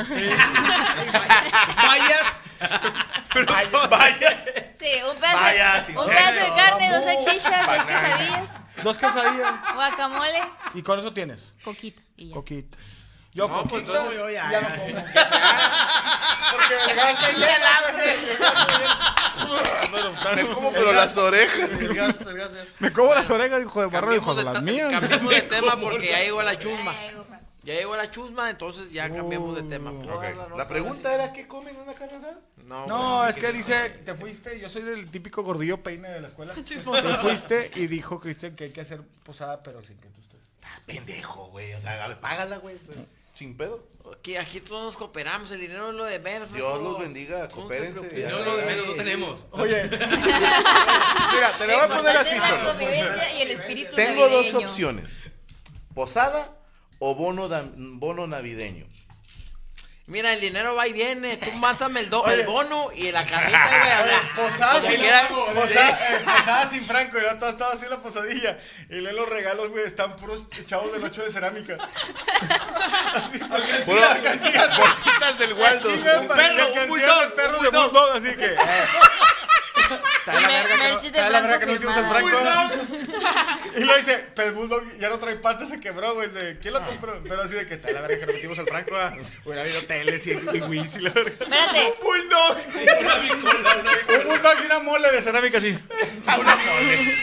Vayas. 1.76 2.40
Vaya. 3.90 4.38
Sí, 4.38 4.50
un 5.10 5.16
pedazo, 5.18 5.40
Vaya, 5.40 5.82
un 5.88 6.06
pedazo 6.06 6.40
de 6.40 6.52
carne, 6.56 6.92
dos 6.92 7.04
salchichas, 7.04 7.66
dos 7.66 7.84
quesadillas, 7.86 8.48
Dos 8.82 8.98
quesadillas. 8.98 9.54
guacamole, 9.74 10.42
Y 10.74 10.82
con 10.82 10.98
eso 10.98 11.12
tienes. 11.12 11.52
coquita. 11.64 12.02
Y 12.16 12.28
ya. 12.28 12.34
Coquita. 12.34 12.76
Yo 13.32 13.48
No, 13.48 13.64
pues, 13.64 13.82
coquita, 13.82 13.92
entonces, 13.92 14.18
yo 14.18 14.30
ya, 14.30 14.50
ya 14.50 14.60
no 14.60 14.68
como. 14.68 14.84
Porque 16.54 16.74
me 16.86 16.94
gasta 16.94 17.28
Me 20.36 20.48
como 20.54 20.72
pero 20.72 20.92
las 20.92 21.16
orejas. 21.18 21.76
El 21.78 21.94
gas, 21.94 22.20
el 22.22 22.36
gas, 22.36 22.54
es. 22.54 22.80
Me 22.80 22.92
como 22.92 23.14
las 23.14 23.28
orejas, 23.30 23.60
hijo 23.60 23.80
de 23.80 23.86
barro, 23.86 24.14
hijo 24.14 24.34
de 24.34 24.44
las 24.44 24.62
mías. 24.62 24.90
cambiemos 24.92 25.30
de 25.34 25.42
tema 25.42 25.78
porque 25.78 26.10
ya 26.10 26.20
llegó 26.20 26.42
la 26.42 26.58
chusma. 26.58 26.94
Ya 27.64 27.74
llegó 27.74 27.96
la 27.96 28.10
chusma, 28.10 28.50
entonces 28.50 28.92
ya 28.92 29.08
cambiamos 29.10 29.54
de 29.56 29.62
tema. 29.62 29.92
La 30.56 30.68
pregunta 30.68 31.14
era: 31.14 31.32
¿qué 31.32 31.48
comen 31.48 31.74
en 31.74 31.82
una 31.82 31.94
carne 31.94 32.16
asada? 32.16 32.38
No, 32.64 32.86
No, 32.86 33.16
güey. 33.18 33.30
es 33.30 33.36
que 33.36 33.52
dice, 33.52 33.90
te 34.04 34.14
fuiste, 34.14 34.58
yo 34.58 34.68
soy 34.70 34.82
del 34.82 35.10
típico 35.10 35.42
gordillo 35.42 35.82
peine 35.82 36.08
de 36.08 36.20
la 36.20 36.28
escuela. 36.28 36.54
Te 36.64 36.78
fuiste 37.20 37.70
y 37.76 37.86
dijo 37.86 38.18
Cristian 38.20 38.56
que 38.56 38.64
hay 38.64 38.70
que 38.70 38.80
hacer 38.80 39.00
posada, 39.22 39.62
pero 39.62 39.84
sin 39.84 39.96
que 39.98 40.08
tú 40.08 40.20
estés. 40.22 40.40
Ah, 40.64 40.80
Pendejo, 40.86 41.46
güey. 41.48 41.74
O 41.74 41.80
sea, 41.80 42.02
a 42.04 42.08
ver, 42.08 42.20
págala, 42.20 42.56
güey. 42.58 42.76
Sin 43.34 43.56
pedo. 43.56 43.86
Aquí, 44.16 44.36
aquí 44.36 44.60
todos 44.60 44.82
nos 44.84 44.96
cooperamos, 44.96 45.50
el 45.50 45.60
dinero 45.60 45.88
es 45.90 45.94
lo 45.96 46.04
de 46.04 46.18
menos. 46.18 46.52
Dios 46.52 46.80
los 46.82 46.98
bendiga, 46.98 47.48
coopérense. 47.48 48.02
No, 48.30 48.44
no, 48.44 48.56
de 48.56 48.64
menos 48.66 48.86
no 48.88 48.94
tenemos. 48.94 49.46
Oye, 49.50 49.82
mira, 49.84 51.56
te 51.58 51.66
lo 51.66 51.72
voy 51.74 51.82
a 51.82 51.88
poner 51.88 52.16
así, 52.16 52.36
Cholo. 52.48 52.64
convivencia 52.70 53.34
y 53.38 53.42
el 53.42 53.50
espíritu 53.52 53.94
Tengo 53.96 54.28
dos 54.28 54.54
opciones: 54.54 55.22
posada 55.94 56.54
o 56.98 57.14
bono, 57.14 57.48
da- 57.48 57.64
bono 57.76 58.26
navideño. 58.26 58.86
Mira, 60.06 60.34
el 60.34 60.40
dinero 60.40 60.74
va 60.74 60.86
y 60.86 60.92
viene. 60.92 61.38
Tú 61.38 61.50
mátame 61.52 62.00
el, 62.00 62.10
do- 62.10 62.26
el 62.26 62.44
bono 62.44 62.90
y 62.94 63.10
la 63.10 63.24
carnita, 63.24 64.02
güey. 64.04 64.48
Posada 64.48 64.82
sin, 64.82 65.00
queda- 65.00 65.28
posada, 65.28 65.90
eh, 66.10 66.20
posada 66.24 66.68
sin 66.68 66.86
Franco, 66.86 67.16
y 67.16 67.22
luego 67.22 67.38
todo 67.38 67.48
estaba 67.48 67.72
así 67.72 67.84
en 67.84 67.90
la 67.90 67.98
posadilla. 68.02 68.58
Y 68.90 68.96
luego 68.96 69.20
los 69.20 69.28
regalos, 69.30 69.70
güey, 69.70 69.86
están 69.86 70.14
puros 70.16 70.46
chavos 70.66 70.92
del 70.92 71.02
8 71.04 71.22
de 71.24 71.32
cerámica. 71.32 71.78
Así, 73.14 73.38
Puro- 73.38 74.04
alcancías, 74.10 74.76
Bolsitas 74.78 75.38
del 75.38 75.52
Waldo. 75.54 75.88
Un 75.88 76.02
perro, 76.02 76.18
un 76.26 76.30
alcancías 76.32 76.88
bulldog, 76.88 77.20
de 77.22 77.28
perros 77.30 77.58
un 77.58 77.64
de 77.64 77.70
bulldog. 77.70 77.92
bulldog, 77.92 78.16
así 78.16 78.36
que. 78.36 78.44
eh. 78.44 78.58
Está 80.24 80.32
de 80.36 80.40
la 80.40 80.48
Mer- 80.48 80.62
verga 80.68 80.76
que 80.76 80.82
no- 80.82 80.88
merch 80.94 81.02
de 81.02 81.08
está 81.08 81.24
de 81.24 81.30
la 81.30 81.40
verga 81.42 81.58
que 81.58 81.66
no 81.66 81.72
Franco 81.72 81.86
metimos 81.88 81.96
al 81.96 82.24
firmada. 82.24 82.68
Franco. 82.70 82.94
Y 83.76 83.80
lo 83.84 83.96
dice, 83.96 84.24
pero 84.36 84.48
el 84.48 84.54
bulldog 84.54 84.84
ya 84.98 85.08
no 85.08 85.18
trae 85.18 85.34
patas, 85.36 85.68
se 85.68 85.80
quebró, 85.80 86.14
güey. 86.14 86.30
se- 86.30 86.58
¿Quién 86.58 86.74
lo 86.74 86.80
compró? 86.86 87.20
Pero 87.22 87.42
así 87.42 87.54
de 87.54 87.66
que 87.66 87.74
está 87.74 87.90
la 87.90 88.00
verga 88.02 88.18
que 88.20 88.26
no 88.26 88.32
metimos 88.32 88.58
al 88.58 88.66
Franco. 88.66 88.96
ah. 88.96 89.12
Hubiera 89.44 89.62
habido 89.62 89.82
teles 89.84 90.26
y, 90.26 90.30
y 90.30 90.60
Wiz 90.62 90.96
y 90.96 91.00
la 91.00 91.10
verga. 91.10 91.30
Espérate, 91.32 91.94
Un 92.00 92.06
bulldog. 92.06 92.56
Un 94.08 94.28
bulldog 94.28 94.54
y 94.62 94.66
una 94.66 94.78
mole 94.78 95.10
de 95.10 95.22
cerámica 95.22 95.58
así. 95.58 95.76
Una 96.38 96.56
mole. 96.56 97.14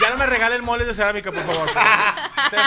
Ya 0.00 0.10
no 0.10 0.16
me 0.18 0.26
regalen 0.26 0.62
moles 0.64 0.86
de 0.86 0.94
cerámica, 0.94 1.32
por 1.32 1.42
favor. 1.42 1.68
Ustedes 1.68 2.66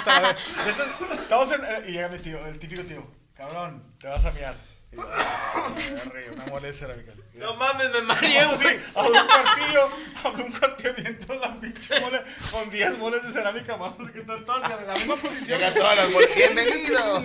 Estamos 1.22 1.52
en. 1.52 1.90
Y 1.90 1.92
llega 1.94 2.08
mi 2.08 2.20
tío, 2.20 2.46
el 2.48 2.58
típico 2.58 2.84
tío. 2.84 3.06
Cabrón, 3.36 3.84
te 4.00 4.08
vas 4.08 4.26
a 4.26 4.32
miar. 4.32 4.56
Y 4.98 5.00
yo, 5.00 5.06
"Ah, 5.14 5.70
me 5.76 5.84
agarré 6.02 6.32
una 6.32 6.46
mole 6.48 6.68
de 6.68 6.74
cerámica. 6.74 7.12
Y 7.34 7.38
No 7.38 7.54
mames, 7.56 7.92
me 7.92 8.02
mareé, 8.02 8.46
güey. 8.46 8.80
abro 8.96 9.12
un 9.22 9.28
cuartillo, 9.28 9.90
abro 10.24 10.46
un 10.46 10.52
cuartillo 10.52 10.94
viendo 10.96 11.34
la 11.36 11.60
pinche 11.60 12.00
mole 12.02 12.24
con 12.52 12.70
10 12.72 12.98
moles 12.98 13.22
de 13.24 13.32
cerámica, 13.32 13.76
vamos, 13.76 14.10
que 14.12 14.20
están 14.20 14.44
todas 14.46 14.72
en 14.72 14.88
la 14.88 14.94
misma 14.96 15.16
posición. 15.18 15.60
Llegan 15.60 15.74
todas 15.76 15.96
las 15.98 16.10
moles. 16.10 16.30
¡Bienvenido! 16.36 17.24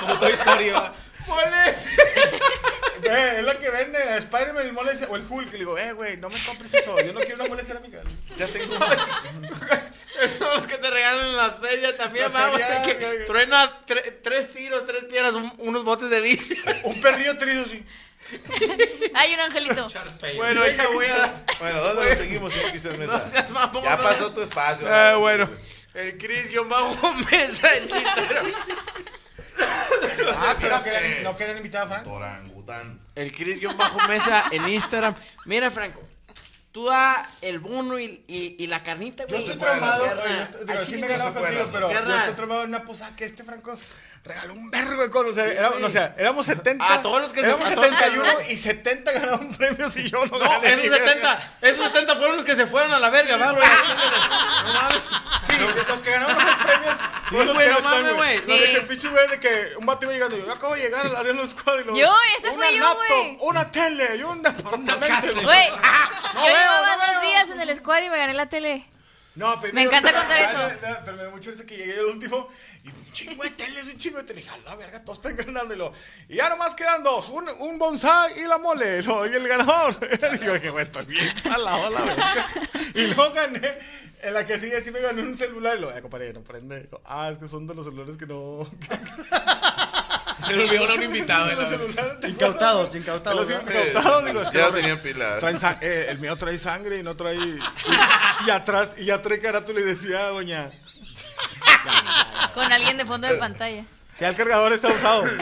Como 0.00 0.18
Toy 0.18 0.32
Story, 0.32 0.70
va. 0.70 0.92
¡Moles! 1.28 1.86
Güey, 3.04 3.36
es 3.36 3.42
lo 3.44 3.58
que 3.58 3.70
vende 3.70 3.98
Spider-Man 4.18 4.66
el 4.66 4.72
mole 4.72 4.92
o 5.08 5.16
el 5.16 5.26
Hulk. 5.28 5.48
Y 5.48 5.52
le 5.52 5.58
digo, 5.58 5.76
eh, 5.78 5.92
güey, 5.92 6.16
no 6.16 6.30
me 6.30 6.42
compres 6.44 6.72
eso, 6.74 6.96
yo 7.00 7.12
no 7.12 7.20
quiero 7.20 7.36
una 7.36 7.46
mole 7.48 7.62
cerámica. 7.64 7.98
Ya 8.38 8.46
tengo 8.48 8.74
Esos 10.22 10.38
son 10.38 10.56
los 10.58 10.66
que 10.66 10.78
te 10.78 10.90
regalan 10.90 11.26
en 11.26 11.36
las 11.36 11.58
ferias 11.58 11.96
también, 11.96 12.24
La 12.32 12.38
vamos. 12.40 12.60
feria, 12.60 12.82
Que 12.86 12.94
güey. 12.94 13.24
truena 13.26 13.80
tre- 13.86 14.14
tres 14.22 14.52
tiros, 14.52 14.86
tres 14.86 15.04
piedras, 15.04 15.34
un- 15.34 15.52
unos 15.58 15.84
botes 15.84 16.08
de 16.10 16.20
vidrio. 16.20 16.62
Un 16.84 17.00
perrillo 17.00 17.36
trizo 17.36 17.62
así. 17.66 17.84
hay 19.14 19.34
un 19.34 19.40
angelito. 19.40 19.86
Bueno, 20.36 20.66
hija, 20.66 20.86
voy 20.88 21.06
a. 21.06 21.44
Bueno, 21.60 21.80
¿dónde 21.82 22.08
lo 22.08 22.14
seguimos, 22.14 22.52
señor 22.54 22.96
Mesa? 22.96 23.18
No 23.18 23.26
seas 23.28 23.50
mamón. 23.50 23.84
Ya 23.84 23.96
no 23.96 24.02
pasó 24.02 24.32
tu 24.32 24.40
espacio. 24.40 24.86
Ah, 24.90 25.16
bueno. 25.16 25.50
El 25.92 26.16
Cris 26.16 26.48
guion 26.48 26.68
bajo 26.68 27.12
mesa 27.30 27.76
en 27.76 27.82
Instagram. 27.84 28.52
Ah, 29.60 30.56
pero 30.60 30.82
que 30.82 31.20
no 31.22 31.36
querían 31.36 31.56
invitar 31.58 31.82
a 31.84 31.86
Frank. 31.86 32.06
El 33.14 33.32
Cris 33.32 33.60
guion 33.60 33.76
bajo 33.76 33.98
mesa 34.08 34.44
en 34.50 34.68
Instagram. 34.68 35.14
Mira, 35.44 35.70
Franco. 35.70 36.00
Tú 36.72 36.86
da 36.86 37.24
el 37.40 37.60
bono 37.60 38.00
y, 38.00 38.24
y, 38.26 38.56
y 38.58 38.66
la 38.66 38.82
carnita, 38.82 39.22
Yo 39.28 39.36
güey. 39.36 39.42
estoy 39.42 39.58
traumado, 39.58 40.06
yo 40.06 40.12
estoy- 40.42 40.66
digo, 40.66 40.84
sí 40.84 40.96
me 40.96 41.06
he 41.06 41.08
ganado 41.10 41.32
contigo, 41.34 41.68
pero 41.70 41.92
yo 41.92 42.16
estoy 42.18 42.34
traumado 42.34 42.62
en 42.64 42.68
una 42.70 42.84
posada 42.84 43.14
que 43.14 43.24
este 43.26 43.44
Franco 43.44 43.78
regaló 44.24 44.54
un 44.54 44.70
vergo 44.70 45.02
de 45.02 45.10
cosas. 45.10 45.32
O 45.32 45.34
sea, 45.34 45.44
éramos, 45.44 45.80
no, 45.80 45.86
o 45.86 45.90
sea, 45.90 46.14
éramos 46.16 46.46
70. 46.46 46.94
A 46.94 47.02
todos 47.02 47.20
los 47.20 47.32
que 47.32 47.40
se- 47.42 47.46
éramos 47.46 47.68
a 47.68 47.74
todos 47.74 47.90
los 47.90 47.96
que- 47.98 48.04
71 48.06 48.40
y 48.50 48.56
70 48.56 49.12
ganaron 49.12 49.54
premios 49.54 49.96
y 49.96 50.04
yo 50.08 50.24
no, 50.24 50.38
No, 50.38 50.48
gané. 50.48 50.72
esos 50.72 50.82
ni 50.84 50.88
70, 50.90 51.52
esos 51.60 51.86
70 51.86 52.16
fueron 52.16 52.36
los 52.36 52.44
que 52.46 52.56
se 52.56 52.66
fueron 52.66 52.92
a 52.94 52.98
la 52.98 53.10
verga, 53.10 53.36
¿verdad, 53.36 53.54
güey? 53.54 53.68
No 54.64 54.72
mames. 54.72 55.00
Sí, 55.46 55.56
los 55.88 56.02
que 56.02 56.10
ganaron 56.10 56.34
los 56.42 56.56
premios 56.64 56.94
fueron 57.28 57.46
los 57.48 57.54
güey, 57.56 57.68
que 57.68 57.74
no 57.74 57.80
mames, 57.90 58.14
güey. 58.14 58.36
Los 58.38 58.46
de 58.46 58.58
Sí. 58.66 58.72
que 58.72 58.76
el 58.78 58.86
pinche 58.86 59.08
güey 59.08 59.28
de 59.28 59.40
que 59.40 59.72
un 59.76 59.84
vato 59.86 60.04
iba 60.06 60.12
llegando. 60.14 60.38
Yo 60.38 60.50
acabo 60.52 60.74
de 60.74 60.80
llegar 60.80 61.06
a 61.06 61.20
hacer 61.20 61.34
los 61.34 61.52
cuadros. 61.54 61.86
Yo, 61.98 62.10
ese 62.38 62.48
una 62.50 62.66
fui 62.66 62.76
yo, 62.78 62.82
laptop, 62.82 63.06
güey. 63.06 63.36
Una 63.40 63.70
tele 63.70 64.16
y 64.16 64.22
un 64.22 64.40
departamento. 64.42 65.42
Güey, 65.42 65.70
No 65.70 66.40
yo 66.40 66.46
veo, 66.46 66.56
llevaba 66.56 66.96
no 66.96 67.06
dos 67.06 67.20
veo. 67.20 67.30
días 67.30 67.50
en 67.50 67.60
el 67.60 67.76
squad 67.76 68.02
y 68.02 68.08
me 68.10 68.16
gané 68.18 68.32
la 68.34 68.46
tele. 68.48 68.86
No, 69.36 69.60
pero 69.60 69.72
Me 69.74 69.82
encanta 69.82 70.12
contar 70.12 70.40
eso. 70.42 70.52
no, 70.80 70.88
no, 70.90 70.96
pero 71.04 71.16
me 71.16 71.22
da 71.24 71.30
mucho 71.30 71.50
risa 71.50 71.66
que 71.66 71.76
llegué 71.76 71.94
el 71.98 72.04
último 72.04 72.48
y 72.84 72.88
un 72.88 73.12
chingo 73.12 73.42
de 73.42 73.50
teles, 73.50 73.84
un 73.86 73.96
chingo 73.96 74.18
de 74.18 74.24
teles. 74.24 74.44
Dije, 74.44 74.54
a 74.56 74.58
la 74.70 74.76
verga, 74.76 75.02
todos 75.04 75.18
están 75.18 75.34
ganando. 75.34 75.74
Y, 75.74 75.76
lo, 75.76 75.92
y 76.28 76.36
ya 76.36 76.48
nomás 76.48 76.74
quedan 76.76 77.02
dos, 77.02 77.28
un, 77.30 77.48
un 77.58 77.76
bonsai 77.78 78.38
y 78.40 78.44
la 78.46 78.58
mole. 78.58 79.02
lo- 79.02 79.26
y 79.26 79.34
el 79.34 79.48
ganador. 79.48 79.96
y 80.40 80.44
yo 80.44 80.54
dije, 80.54 80.70
güey, 80.70 80.84
estoy 80.84 81.04
bien 81.06 81.36
salado 81.36 81.90
la 81.90 82.00
verga. 82.02 82.46
Y 82.94 83.06
luego 83.08 83.32
gané. 83.32 83.78
En 84.22 84.32
la 84.34 84.44
que 84.46 84.58
sigue, 84.58 84.80
sí 84.80 84.90
me 84.90 85.00
gané 85.00 85.20
un 85.22 85.36
celular. 85.36 85.76
Y 85.76 85.80
lo, 85.80 85.94
eh, 85.94 86.00
compadre, 86.00 86.32
no 86.32 86.42
prende. 86.42 86.88
Ah, 87.04 87.28
es 87.30 87.36
que 87.38 87.48
son 87.48 87.66
de 87.66 87.74
los 87.74 87.84
celulares 87.86 88.16
que 88.16 88.26
no. 88.26 88.60
Se 90.46 90.52
le 90.56 90.64
olvidó 90.64 90.90
a 90.90 90.94
un 90.94 91.02
invitado. 91.02 91.50
Incautados, 92.28 92.94
incautados. 92.94 93.48
los 93.48 93.50
incautados. 93.50 94.24
Digo, 94.24 94.42
es 94.42 94.48
que 94.50 94.54
Ya 94.58 94.60
no 94.62 94.66
ahora- 94.68 94.76
tenían 94.80 94.98
pila. 95.00 95.38
Traen 95.40 95.58
sa- 95.58 95.78
eh, 95.80 96.06
el 96.10 96.18
mío 96.18 96.36
trae 96.36 96.58
sangre 96.58 96.98
y 96.98 97.02
no 97.02 97.16
trae. 97.16 97.36
Y, 97.36 97.58
y 98.46 98.50
atrás, 98.50 98.90
y 98.96 99.06
ya 99.06 99.20
trae 99.22 99.40
carátula 99.40 99.80
y 99.80 99.84
decía, 99.84 100.28
doña. 100.28 100.70
Con 102.54 102.72
alguien 102.72 102.96
de 102.96 103.04
fondo 103.04 103.26
de 103.28 103.36
pantalla. 103.36 103.84
Si 104.16 104.24
el 104.24 104.34
cargador 104.36 104.72
está 104.72 104.88
usado. 104.88 105.24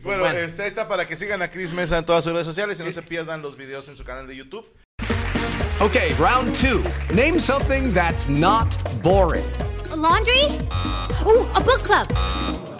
Bueno, 0.00 0.26
este 0.28 0.62
ahí 0.62 0.68
está 0.68 0.86
para 0.86 1.06
que 1.06 1.16
sigan 1.16 1.42
a 1.42 1.50
Chris 1.50 1.72
Mesa 1.72 1.98
en 1.98 2.04
todas 2.06 2.22
sus 2.22 2.32
redes 2.32 2.46
sociales 2.46 2.78
y 2.78 2.84
no 2.84 2.92
se 2.92 3.02
pierdan 3.02 3.42
los 3.42 3.56
videos 3.56 3.88
en 3.88 3.96
su 3.96 4.04
canal 4.04 4.26
de 4.28 4.36
YouTube. 4.36 4.64
Okay, 5.80 6.14
round 6.20 6.54
two. 6.58 6.82
Name 7.12 7.38
something 7.40 7.92
that's 7.92 8.28
not 8.28 8.68
boring. 9.02 9.44
A 9.90 9.96
laundry? 9.96 10.56
Ooh, 11.26 11.46
a 11.54 11.60
book 11.60 11.82
club. 11.82 12.06